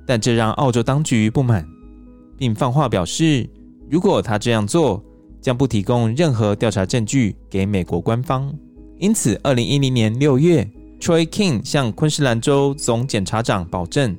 [0.06, 1.68] 但这让澳洲当局不满，
[2.38, 3.46] 并放话表示，
[3.90, 5.04] 如果他这样做，
[5.38, 8.50] 将不提供任何调查证据给美国官方。
[8.96, 10.66] 因此，二零一零年六月
[10.98, 14.16] ，Troy King 向昆士兰州总检察长保证，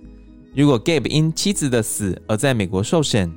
[0.55, 3.33] 如果 Gabe 因妻子的死而在美国受审，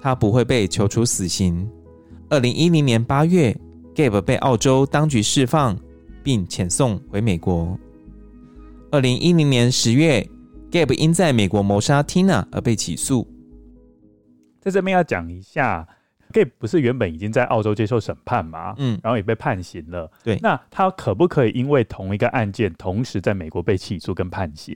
[0.00, 1.70] 他不会被求处死刑。
[2.28, 3.56] 二零一零年八月
[3.94, 5.78] ，Gabe 被澳洲当局释放，
[6.24, 7.78] 并遣送回美国。
[8.92, 10.28] 二零一零年十月。
[10.70, 13.26] Gabe 因在美国谋杀 Tina 而被起诉。
[14.60, 15.86] 在这边要讲一下
[16.30, 18.74] ，Gabe 不是原本已经在澳洲接受审判吗？
[18.78, 20.10] 嗯，然后也被判刑了。
[20.22, 24.74] 对，那他可不可以因为同一个案件，同时在美国被起诉跟判刑？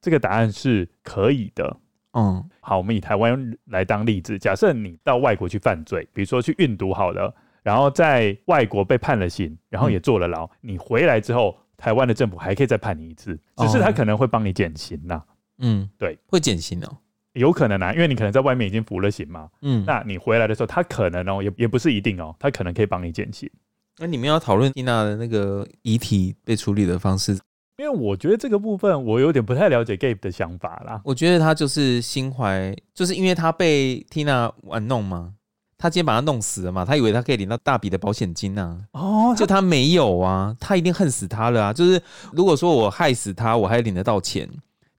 [0.00, 1.76] 这个答案是可以的。
[2.12, 11.56] 嗯，好，我们以台湾来当例子，假设你到外国去犯罪，比如说去运毒好了，然后在外国被判了刑，然后也坐了牢，嗯、你回来之后。
[11.80, 15.22] 台湾的政府还可以再判你一次，只是他可能会帮你减刑呐。
[15.58, 16.98] 嗯，对，会减刑哦，
[17.32, 19.48] 有可能啊，因为你可能在外面已经服了刑嘛。
[19.62, 23.50] 嗯，那你回来的时候，他可能哦，也也不是一定哦，他可能可以帮你减刑。
[23.98, 27.32] 那你们要讨论 Tina 的那个遗体被处理的方式，
[27.78, 31.00] 因为我觉得这个部分我有点不太了解 Gabe 的想法啦。
[31.04, 35.34] 我觉得他就是心怀，就是因为他被 Tina 玩弄嘛。
[35.82, 36.84] 他今天把他弄死了嘛？
[36.84, 38.78] 他以为他可以领到大笔的保险金啊？
[38.92, 41.72] 哦，就他没有啊，他一定恨死他了啊！
[41.72, 41.98] 就是
[42.34, 44.46] 如果说我害死他，我还领得到钱；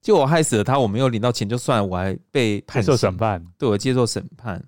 [0.00, 4.60] 就我害死了他，我没有领到钱就算了，我还被判接受审判，对，我接受审判，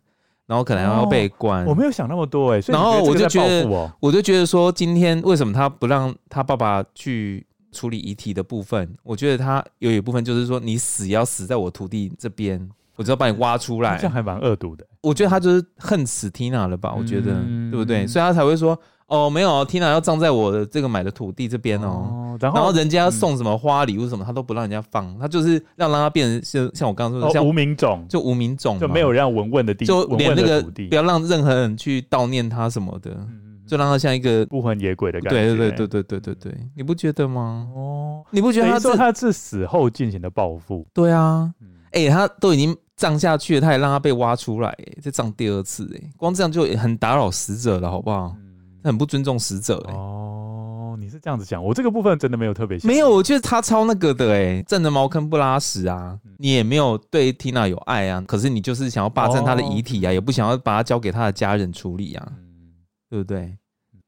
[0.46, 1.64] 然后可能还要被关。
[1.64, 1.70] 哦。
[1.70, 8.88] 我没有想那么多哎，然后我就觉得，我就觉得说，今天为什么他不让他爸爸去处理遗体的部分？
[9.02, 12.70] 我觉得他有一部分就是说，你死要死在我徒弟这边。
[12.96, 14.86] 我只要把你挖出来，这样还蛮恶毒的。
[15.02, 16.94] 我觉得他就是恨死 Tina 了吧？
[16.96, 18.06] 我觉得，嗯、对不对？
[18.06, 21.88] 所以他才会说：“哦，没有，Tina 要葬在我的这个买的土地这边哦。
[21.88, 25.16] 哦”然后，然后人家要送什么花礼物什么，他都不让人家放。
[25.18, 35.48] 他就是要让他变成像像我刚刚说的，像、哦、无名种，就无名种，就没有让文问的地，就连那个不要让任何人去悼念他什么的，嗯、就让他像一个孤魂野鬼的感觉。
[35.48, 37.68] 对对对对对对对，你不觉得吗？
[37.74, 40.86] 哦，你不觉得他说他是死后进行的报复？
[40.94, 41.52] 对啊，
[41.92, 42.74] 哎、欸，他都已经。
[42.96, 48.36] 葬下去了，他也让他被挖出来，再葬第二次，哎，光这样就很打扰死者了，好不好？
[48.38, 56.18] 嗯、很不尊重死者，哦，你是这样子想，我这个部分真的没有特别，没有，我觉得他超那个的，哎，占着茅坑不拉屎啊！
[56.38, 62.72] 你也没有对 Tina 有爱啊，可是你就是想要霸占他的遗体啊，也不想要把他交给他的家人处理啊，嗯、
[63.10, 63.56] 对不对？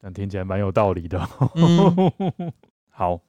[0.01, 1.29] 但听起来蛮有道理的。
[1.55, 2.53] 嗯、
[2.91, 3.21] 好。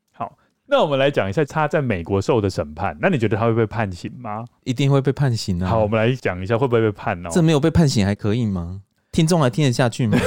[0.69, 2.97] 那我们来讲一下他在美国受的审判。
[2.99, 4.43] 那你觉得他会被判刑吗？
[4.65, 5.69] 一定会被判刑啊！
[5.69, 7.29] 好，我们来讲一下会不会被判哦。
[7.31, 8.81] 这没有被判刑还可以吗？
[9.11, 10.17] 听众还听得下去吗？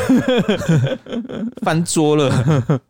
[1.62, 2.80] 翻桌了。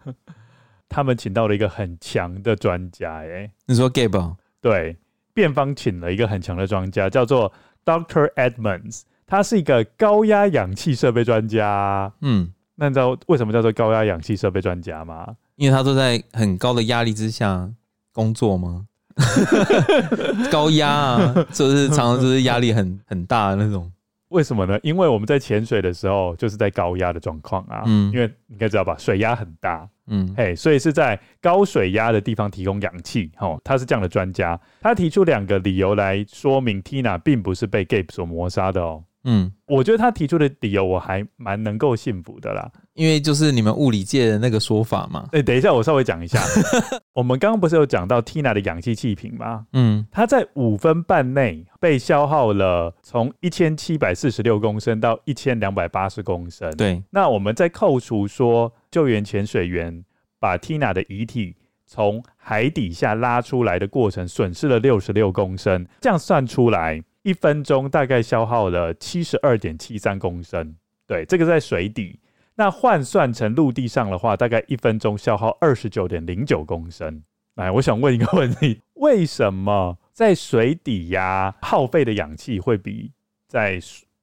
[0.89, 4.37] 他们请到了一个很强的专家，哎，你说 Gabe？
[4.61, 4.97] 对，
[5.35, 7.53] 辩方请了一个很强的专家，叫做
[7.85, 12.13] Doctor Edmonds，他是一个高压氧气设备专家。
[12.23, 15.37] 嗯，那你知道为什么叫做高压氧气设备专家吗？
[15.57, 17.71] 因为他都在很高的压力之下
[18.11, 18.87] 工作吗？
[20.51, 23.93] 高压啊，就是常常就是压力很很大的那种。
[24.29, 24.79] 为什么呢？
[24.83, 27.83] 因为我们在潜水的时候就是在高压的状况啊。
[27.85, 29.87] 嗯，因为你应该知道吧，水压很大。
[30.07, 33.31] 嗯，嘿，所以是在高水压的地方提供氧气。
[33.41, 39.05] 哦，他是这样的专家，他提出两个理由来说明 Tina 并不是被 Gabe 所磨杀的哦。
[39.25, 45.29] 嗯，我觉得他提出的理由我还蛮能够信服的啦，因为就是你们物理界的那个说法嘛。
[45.33, 46.41] 哎，等一下，我稍微讲一下。
[47.13, 49.67] 我们刚刚不是有讲到 Tina 的氧气气瓶吗？
[49.75, 56.75] 嗯，它在五分半内被消耗了从一千七百四十六公升到一千两百八十公升。
[56.77, 60.03] 对，那我们再扣除说救援潜水员
[60.39, 67.03] 把 Tina 的遗体从海底下拉出来的过程损失了六十六公升，这样算出来。
[67.23, 70.75] 一分钟大概消耗了七十二点七三公升，
[71.07, 72.19] 对，这个在水底。
[72.55, 77.23] 那换算成陆地上的话，大概一分钟消耗二十九点零九公升。
[77.55, 83.11] 来，我想问一个问题： 为什么在水底呀耗费的氧气会比
[83.47, 83.79] 在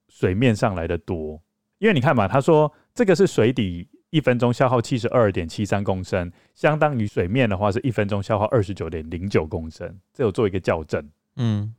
[0.07, 1.41] 水面上来的多？
[1.79, 9.99] 因为你看嘛，他说这个是水底一分钟消耗七十二点七三公升，相当于水面的话是一分钟消耗二十九点零九公升。
[10.13, 11.07] 这有做一个校正。
[11.35, 11.73] 嗯，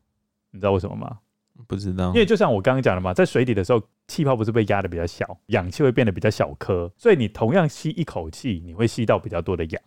[0.51, 1.19] 你知道为什么吗？
[1.67, 2.09] 不知道。
[2.09, 9.83] 因为就像我刚刚讲的嘛，在水底的时候，气泡不是被压的比较小，氧气会变得比较小颗，所以你同样吸一口气，你会吸到比较多的氧。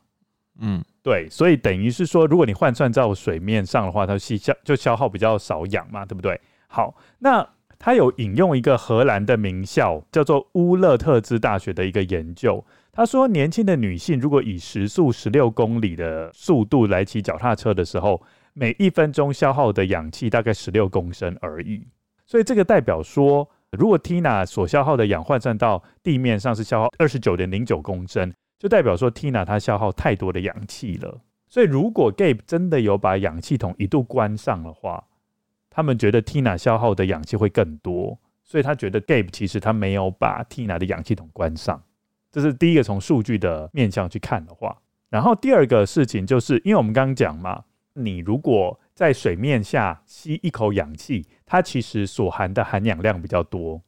[0.60, 6.40] 嗯，对，所以等于是说，如果你换算到水面上的话，它吸消就消耗比较少氧嘛，对不对？
[6.68, 7.48] 好，那
[7.80, 18.22] 他有引用一个荷兰的名校叫做乌勒特兹大学的一个研究，他说，年轻的女性如果以时速十六公里的速度来骑脚踏车的时候，
[18.54, 21.88] 每一分钟消耗的氧气大概十六公升而已。
[22.26, 28.34] 所以这个代表说，如果 Tina 所消耗的氧换算到地面上是消耗二十九点零九公升。
[28.60, 31.20] 就代表说，Tina 她消耗太多的氧气了。
[31.50, 35.04] 所以，如果 Gabe 真的有把氧气筒一度关上的话，
[35.68, 38.20] 他们觉得 Tina 消耗的氧气会更多。
[38.44, 41.82] 所以他觉得 Gabe 其实他没有把 Tina 的氧气筒关上。
[42.32, 44.78] 这是第一个从数据的面向去看的话。
[45.10, 47.64] 然后第二个事情就是，因为我们刚刚讲嘛，
[47.94, 53.82] 你如果在水面下吸一口氧气，它其实所含的含氧量比较多。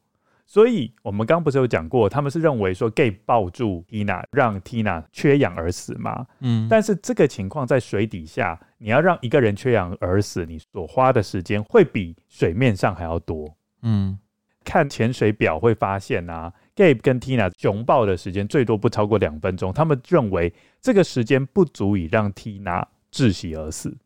[0.46, 6.26] 所以，我们刚刚不是有讲过，他们是认为说 Gabe 抱住 Tina，让 Tina 缺氧而死吗？
[6.40, 13.56] 嗯，但是这个情况在水底下，你要让一个人缺氧而死，你所花的时间会比水面上还要多。
[13.80, 14.18] 嗯，
[14.64, 20.52] 看潜水表会发现啊，Gabe 跟 Tina 熊抱的时间最多不超过两分钟，他们认为
[20.82, 22.84] 这个时间不足以让 Tina
[23.14, 23.96] 窒息而死。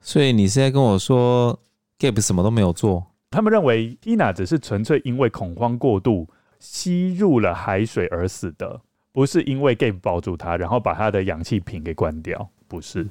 [0.00, 1.58] 所以你现在跟我说
[1.98, 3.06] Gabe 什么都没有做？
[3.30, 6.28] 他们认为 Tina 只是纯粹因为恐慌过度
[6.60, 8.80] 吸入了海水而死的，
[9.12, 13.08] 不是因为 Gabe 抱住他，然后把他的氧气瓶给关掉，不是。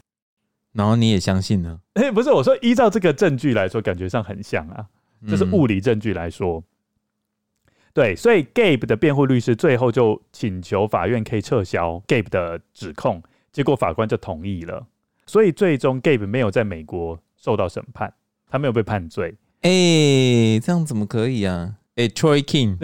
[0.72, 1.80] 然后你也相信呢？
[1.94, 4.86] 哎， 不是，我说依照这个证据来说，感觉上很像啊，
[5.28, 6.58] 这是物理证据来说。
[6.58, 13.22] 嗯、对，所以 Gabe 的辩护律师最后就请求法院可以撤销 Gabe 的指控，
[13.52, 14.86] 结果法官就同意了，
[15.26, 18.14] 所以最终 Gabe 没有在美国受到审判，
[18.50, 19.36] 他没有被判罪。
[19.62, 21.76] 哎、欸，这样怎么可以啊？
[21.96, 22.78] 哎、欸、，Troy King，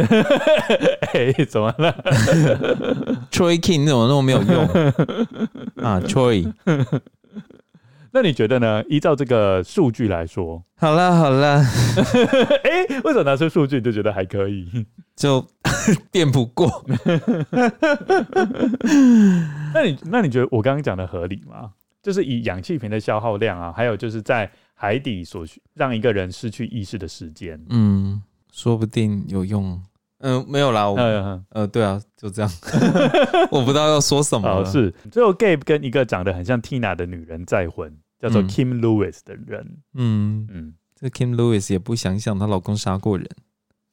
[1.14, 1.94] 哎、欸，怎么了？
[3.30, 4.66] Troy King 怎么那么没有用
[5.84, 6.52] 啊？Troy，
[8.14, 8.84] 那你觉得呢？
[8.90, 11.62] 依照这个数据来说，好啦好啦，
[12.64, 14.86] 哎、欸，为什么拿出数据就觉得还可以？
[15.16, 15.46] 就
[16.10, 16.84] 辩不过？
[19.74, 21.72] 那你那你觉得我刚刚讲的合理吗？
[22.02, 24.52] 就是以氧气瓶的消耗量啊，还有就是在。
[24.74, 28.20] 海底所需让一个人失去意识的时间，嗯，
[28.52, 29.80] 说不定有用。
[30.18, 32.52] 嗯、呃，没有啦，我呃，呃，对啊，就这样。
[33.52, 34.50] 我不知道要说什么。
[34.50, 39.78] 哦，是最后，Gabe 跟一个长得很像 Tina 的女人再婚，叫做 Kim Lewis 的人。
[39.94, 43.30] 嗯嗯，这 Kim Lewis 也不想想她老公杀过人。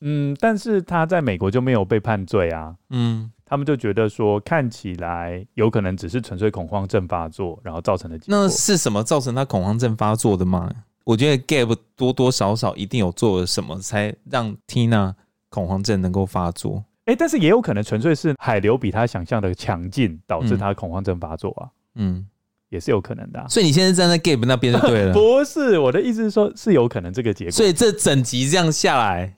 [0.01, 2.77] 嗯，但是她在美国就没有被判罪啊。
[2.89, 3.31] 嗯。
[3.51, 8.21] 他们就觉得说，看起来有可能只是纯粹恐慌症发作，然后造成的。
[8.27, 10.71] 那是什么造成他恐慌症发作的吗？
[11.05, 15.15] 我觉得 Gabe 多多少少一定有做了什么，才让 Tina
[15.49, 16.85] 恐慌症能够发作。
[17.07, 21.71] 哎、欸，但是也有可能纯粹是海流比他想象的强劲，导致他恐慌症发作啊。
[21.95, 22.27] 嗯，
[22.69, 23.49] 也是有可能的、啊。
[23.49, 25.15] 所以你现在站在 Gabe 那边就对了。
[25.17, 27.51] 不是，我的意思是说，是有可能这个结果。
[27.53, 29.35] 所以这整集这样下来，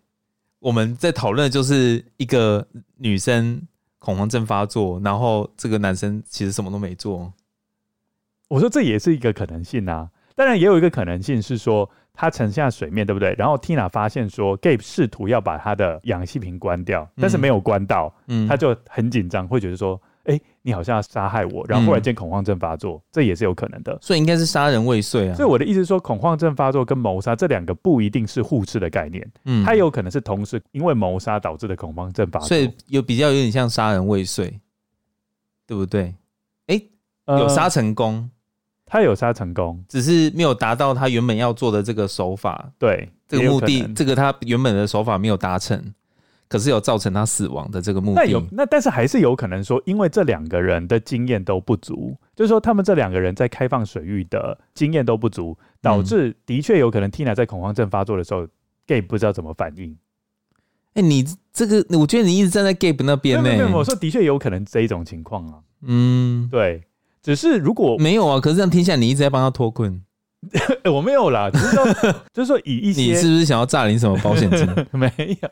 [0.59, 3.63] 我们在讨论的就是一个女生。
[4.01, 7.33] 恐慌症发作，然后这个男生其实什么都没做。
[8.49, 13.33] 我说这也是一个可能性啊，当然也有一个可能性是说他沉下水面对不对？
[13.39, 20.01] 然后 Tina 发现说 Gabe 试图要把他的氧气瓶关掉，但是没有关到，嗯，他就很紧张，会觉得说。
[20.63, 23.99] 你好像要杀害我，然后忽然间恐慌症发作，嗯、这也是有可能的。
[24.03, 25.35] 所以应该是杀人未遂啊。
[25.35, 32.49] 所以我的意思是说，恐慌症发作跟谋杀这两个不一定是互斥的概念，嗯，它有可能是同时因为谋杀导致的恐慌症发作。
[32.49, 34.53] 所以有比较有点像杀人未遂，
[35.67, 36.15] 对不对？
[36.67, 36.77] 哎、
[37.27, 38.31] 欸，有杀成功，呃、
[38.85, 45.83] 他有杀成功，只是没有达到他原本要做的这个手法，对这个目的，这个他原本的手法没有达成。
[46.51, 58.49] 可是有造成他死亡的这个目的，那有那但是还是有可能说，因为这两个人的经验都不足，就是说他们这两个人在开放水域的经验都不足，导致的确有可能 Tina 在恐慌症发作的时候
[58.85, 59.97] ，Gabe 不知道怎么反应。
[60.95, 63.57] 哎，你这个我觉得你一直站在 Gabe 那边呢、欸。
[63.57, 65.61] 没有没有，我说的确有可能这一种情况啊。
[65.83, 66.83] 嗯，对，
[67.23, 70.03] 只是如果没有啊，可是这样听起来你一直在帮他脱困。
[70.91, 71.85] 我没有啦， 就是说，
[72.33, 74.67] 就是说，以一些你是不是想要诈领什么保险金？
[74.93, 75.07] 没
[75.43, 75.49] 有，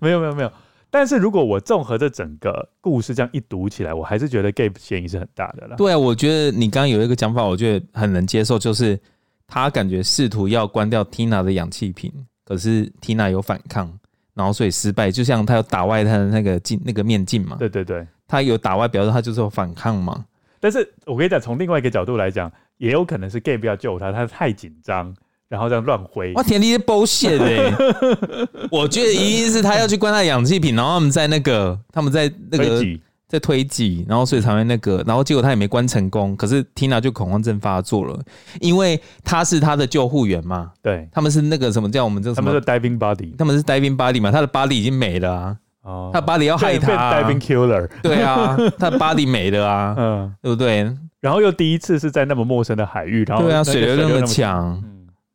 [0.00, 0.52] 没有，没有，没有。
[0.90, 5.76] 但是如果我综合这整个故事这样一读起来，我还是觉得 Gabe 嫌疑是很大的啦。
[5.76, 8.98] 对啊，我觉得你刚刚有一个讲法，我觉得很能接受，就是
[9.46, 12.12] 他感觉试图要关掉 Tina 的氧气瓶，
[12.44, 13.92] 可是 Tina 有反抗，
[14.34, 15.10] 然后所以失败。
[15.10, 17.56] 就像他有打歪他的那个镜，那个面镜嘛。
[17.58, 20.24] 对对对，他有打歪，表示他就是有反抗嘛。
[20.60, 25.14] 但是我跟你讲，从另外一个角度来讲，也有可能是 Gabe 要救他，他太紧张。
[25.48, 26.42] 然后这样乱挥，哇！
[26.42, 27.72] 田里的 bullshit 哎，
[28.68, 38.18] 我觉得一定是他要去关他氧气瓶，然后他们在那个，他们在那个推在推挤，然后所以才会那个，然后结果他也没关成功，可是 Tina 就恐慌症发作了，
[38.60, 42.50] 因为他是他的救护员嘛，对，他们是那个什么叫我们这什么？
[42.50, 50.92] 他们是 diving body，他们是 diving body 嘛，他的 body 已经没了啊，哦，他的 body 要害他、啊、diving killer，对啊，他的 body 没了啊， 嗯，对不对？
[51.20, 54.82] 然后又第一次是在那么陌生的海域，然后对啊，水流那么强。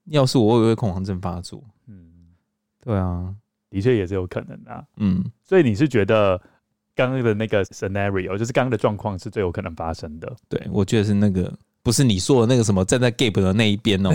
[0.06, 1.64] 要是我，我也会恐慌症发作。
[1.88, 1.96] 嗯，
[2.84, 3.34] 对啊，
[3.70, 4.86] 的确也是有可能的。
[4.98, 6.40] 嗯，所以你是觉得
[6.96, 10.36] 刚刚的那个 scenario，就是刚刚的状况是最有可能发生的？
[10.50, 11.54] 对，我觉得是那个，
[11.84, 14.10] 不是你说的那个什么站在 Gabe 的那一边哦。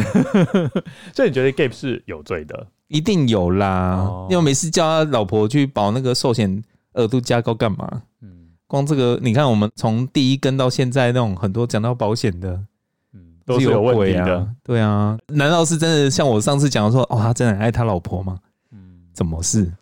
[1.14, 2.66] 所以你觉得 Gabe 是有罪的？
[2.88, 6.62] 一定有啦，哦、因为每次叫他老婆去保那个寿险
[6.94, 8.02] 额度加高干嘛？
[8.20, 8.35] 嗯，
[8.66, 12.52] 光这个你看，我们从第一根到现在那种很多讲到保险的。
[13.12, 18.40] 嗯都是有问题的，啊，对啊，难道是真的像我上次讲的说，哦，他真的很爱他老婆吗？
[18.72, 19.72] 嗯，怎么是？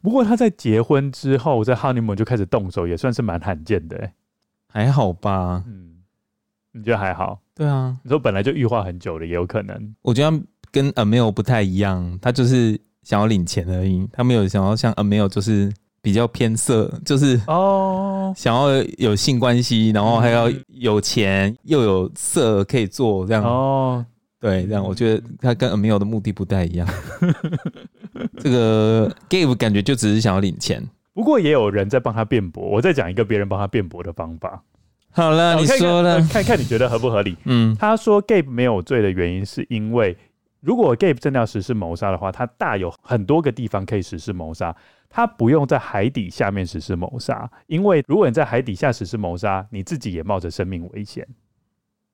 [0.00, 4.10] 不过他在结婚之后，在 honeymoon 就开始动手，也算是蛮罕见的，
[4.66, 5.62] 还好吧？
[5.66, 5.96] 嗯，
[6.72, 7.38] 你觉得还好？
[7.54, 9.94] 对啊，你说本来就预化很久了，也有可能。
[10.00, 15.70] 我觉得跟 Amel 不太一样，他就是想要领钱而已，他没有想要像 Amel 就是。
[16.06, 24.06] 比较偏色，就是哦，想要有性关系，然后还要有钱又有色可以做这样哦。
[24.38, 26.88] 对，这样我觉得他跟 Amel 的目的不太一样。
[28.38, 30.80] 这个 Gabe 感觉就只是想要领钱，
[31.12, 32.62] 不过也有人在帮他辩驳。
[32.62, 34.62] 我再讲一个别人帮他辩驳的方法。
[35.10, 37.36] 好了，你说了，看看你觉得合不合理？
[37.46, 40.16] 嗯，他说 Gabe 没有罪的原因是因为，
[40.66, 44.74] 如果 Gabe 真的要实施谋杀的话，他大有很多个地方可以实施谋杀。
[45.08, 51.24] 他不用在海底下面实施谋杀，因为如果你在海底下实施谋杀，你自己也冒着生命危险。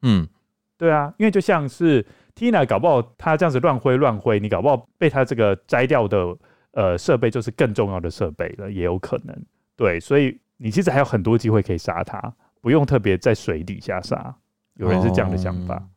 [0.02, 0.28] 嗯，
[0.76, 6.36] 对啊，因为就像是 Tina 搞不好他这样子乱挥乱挥，你搞不好被他这个摘掉的
[6.72, 9.34] 呃设备就是更重要的设备了，也有可能。
[9.76, 12.20] 对，所以你其实还有很多机会可以杀他，
[12.60, 14.36] 不用特别在水底下杀。
[14.74, 15.88] 有人是这样的想法，哦、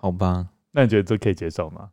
[0.00, 0.48] 好吧？
[0.72, 1.90] 那你觉得这可以接受吗？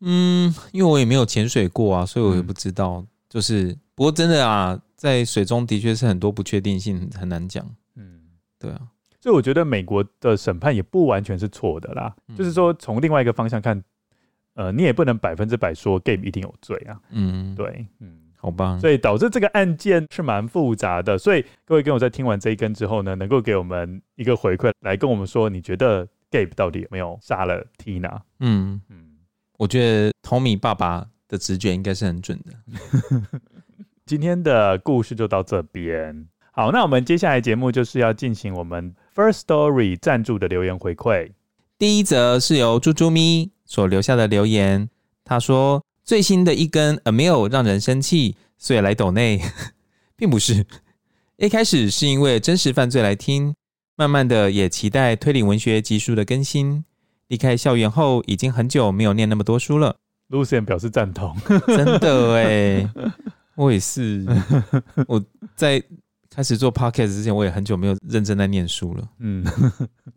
[0.00, 2.96] 嗯，因为我也没有潜水过啊，所以我也不知道。
[2.96, 7.62] 嗯就是，不过真的啊，在水中的确是很多不确定性，很难讲。
[7.94, 8.22] 嗯，
[8.58, 8.80] 对啊，
[9.20, 12.16] 所以我觉得美国的审判也不完全是错的啦。
[12.28, 13.84] 嗯、就是说，从另外一个方向看，
[14.54, 16.98] 呃，你也不能百分之百说 Gabe 一定有罪啊。
[17.10, 18.78] 嗯，对，嗯，好吧。
[18.78, 21.18] 所以导致这个案件是蛮复杂的。
[21.18, 28.22] 所以各位跟我在听完这一根之后呢，能够给我们一个回馈，来跟我们说，你觉得 Gabe 到底有没有杀了 Tina？
[28.40, 29.07] 嗯嗯，
[29.58, 31.08] 我觉得 Tommy 爸爸。
[31.30, 33.22] 的直觉应该是很准的。
[34.06, 36.26] 今天的故事就到这边。
[36.52, 41.32] 好，那我们接下来节目就是要进行我们 First Story 赞助的留言回馈。
[41.78, 44.88] 第一则是由猪猪咪所留下的留言，
[45.22, 49.42] 他说：“最新的一根 Amel 让人生气，所以来抖内，
[50.16, 50.64] 并不是。
[51.36, 53.54] 一开始是因为真实犯罪来听，
[53.96, 56.86] 慢慢的也期待推理文学集数的更新。
[57.28, 59.96] 离开校园后，已经很久没有念那么多书了。”
[60.28, 61.34] Lucian 表示赞同，
[61.68, 62.90] 真的哎，
[63.56, 64.26] 我也是。
[65.06, 65.22] 我
[65.56, 65.82] 在
[66.30, 69.08] 开始做 Podcast 之前，我也很久没有认真在念书了。
[69.20, 69.42] 嗯，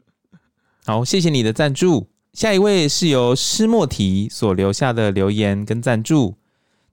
[0.86, 2.10] 好，谢谢你的赞助。
[2.34, 6.36] 下一位是由施莫提所留下的留言跟赞助。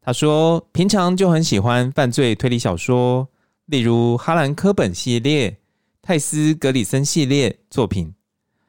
[0.01, 3.29] 他说，平常就很喜欢犯罪推理小说，
[3.67, 5.59] 例如哈兰科本系列、
[6.01, 8.15] 泰斯格里森系列作品。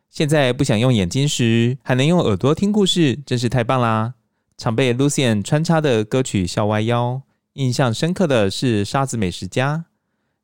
[0.10, 4.16] 现在不想用眼睛时，还能用耳朵听故事，真是太棒啦！
[4.58, 7.14] 常被 Lucien 穿插的歌曲《笑歪腰》，
[7.54, 9.78] 印象深刻的是《沙子美食家》，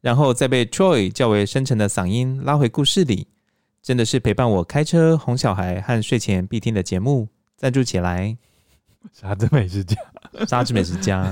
[0.02, 3.28] 然后再被 Troy 较为深沉的嗓音拉回故事里，
[3.82, 7.28] 真的是陪伴我开车、哄小孩和睡前必听的节目。
[7.58, 8.38] 赞助起来，
[9.20, 9.96] 《沙子美食家》，
[10.48, 11.26] 《沙子美食家》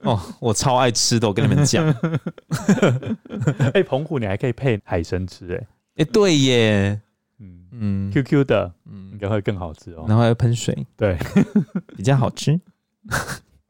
[0.00, 1.86] 哦，我超爱吃的，我跟你们讲。
[3.60, 5.66] 哎、欸，澎湖你还可以配海参吃、欸，哎，
[5.96, 7.00] 哎，对耶。
[7.40, 10.04] 嗯嗯，Q Q 的，嗯，应该会更好吃哦。
[10.08, 11.16] 然后还要喷水，对，
[11.96, 12.60] 比较好吃。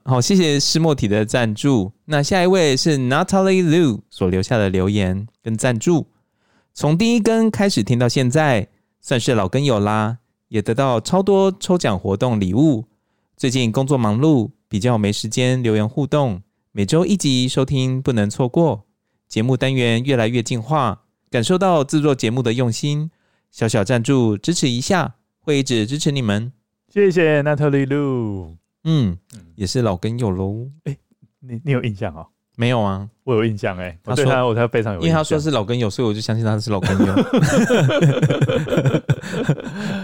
[0.04, 1.92] 好，谢谢施莫体的赞助。
[2.06, 6.06] 那下一位是 Natalie Liu 所留下的留言跟赞助。
[6.72, 8.68] 从第一根开始听到现在，
[9.00, 12.86] 算是老跟友啦，也得到超多抽奖活动礼物。
[13.36, 16.40] 最近工作忙碌，比较没时间留言互动，
[16.72, 18.86] 每周一集收听，不能错过。
[19.28, 23.10] 节目单元越来越进化，感受到制作节目的用心，
[23.50, 26.52] 小小赞助支持一下，会一直支持你们。
[26.88, 29.18] 谢谢 Natalie Lu，嗯，
[29.54, 30.68] 也是老跟友喽。
[30.84, 30.96] 哎，
[31.40, 32.26] 你你有印象哦？
[32.56, 37.14] 没有啊，我有印象哎，他说他我他非常有印象，因为他说是老跟友，所以我就相信他是老跟友。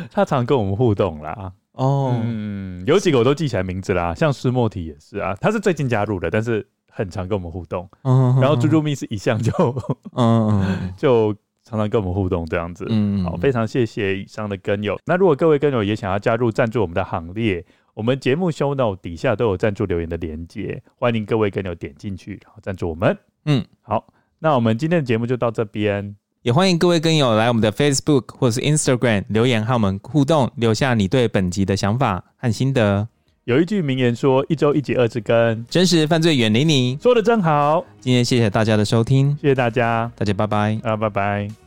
[0.13, 7.89] 他常跟我们互动啦，哦，嗯，有几个我都记起来名字啦，像施莫提也是啊，他是最近加入的，但是很常跟我们互动。
[8.03, 9.53] 嗯，然后猪猪蜜是一向就，
[10.17, 10.65] 嗯，
[10.97, 11.35] 就
[11.65, 12.87] 常常跟我们互动这样子。
[12.89, 14.99] 嗯，好，非常谢谢以上的跟友。
[15.07, 17.65] 那如果各位跟友也想要加入赞助我们的行列。
[17.95, 23.17] 我们节目 show note 底下都有赞助留言的连接，欢迎各位跟友点进去，然后赞助我们。
[23.45, 33.07] 嗯，好，那我们今天的节目就到这边，也欢迎各位跟友来我们的 Facebook 或者是 Instagram 留言和我们互动，留下你对本集的想法和心得。
[33.45, 37.85] 有一句名言说：“一周一集恶之根，真实犯罪远离你。”说的真好。
[38.01, 41.64] 今天谢谢大家的收听，谢谢大家，大家拜拜啊，拜拜。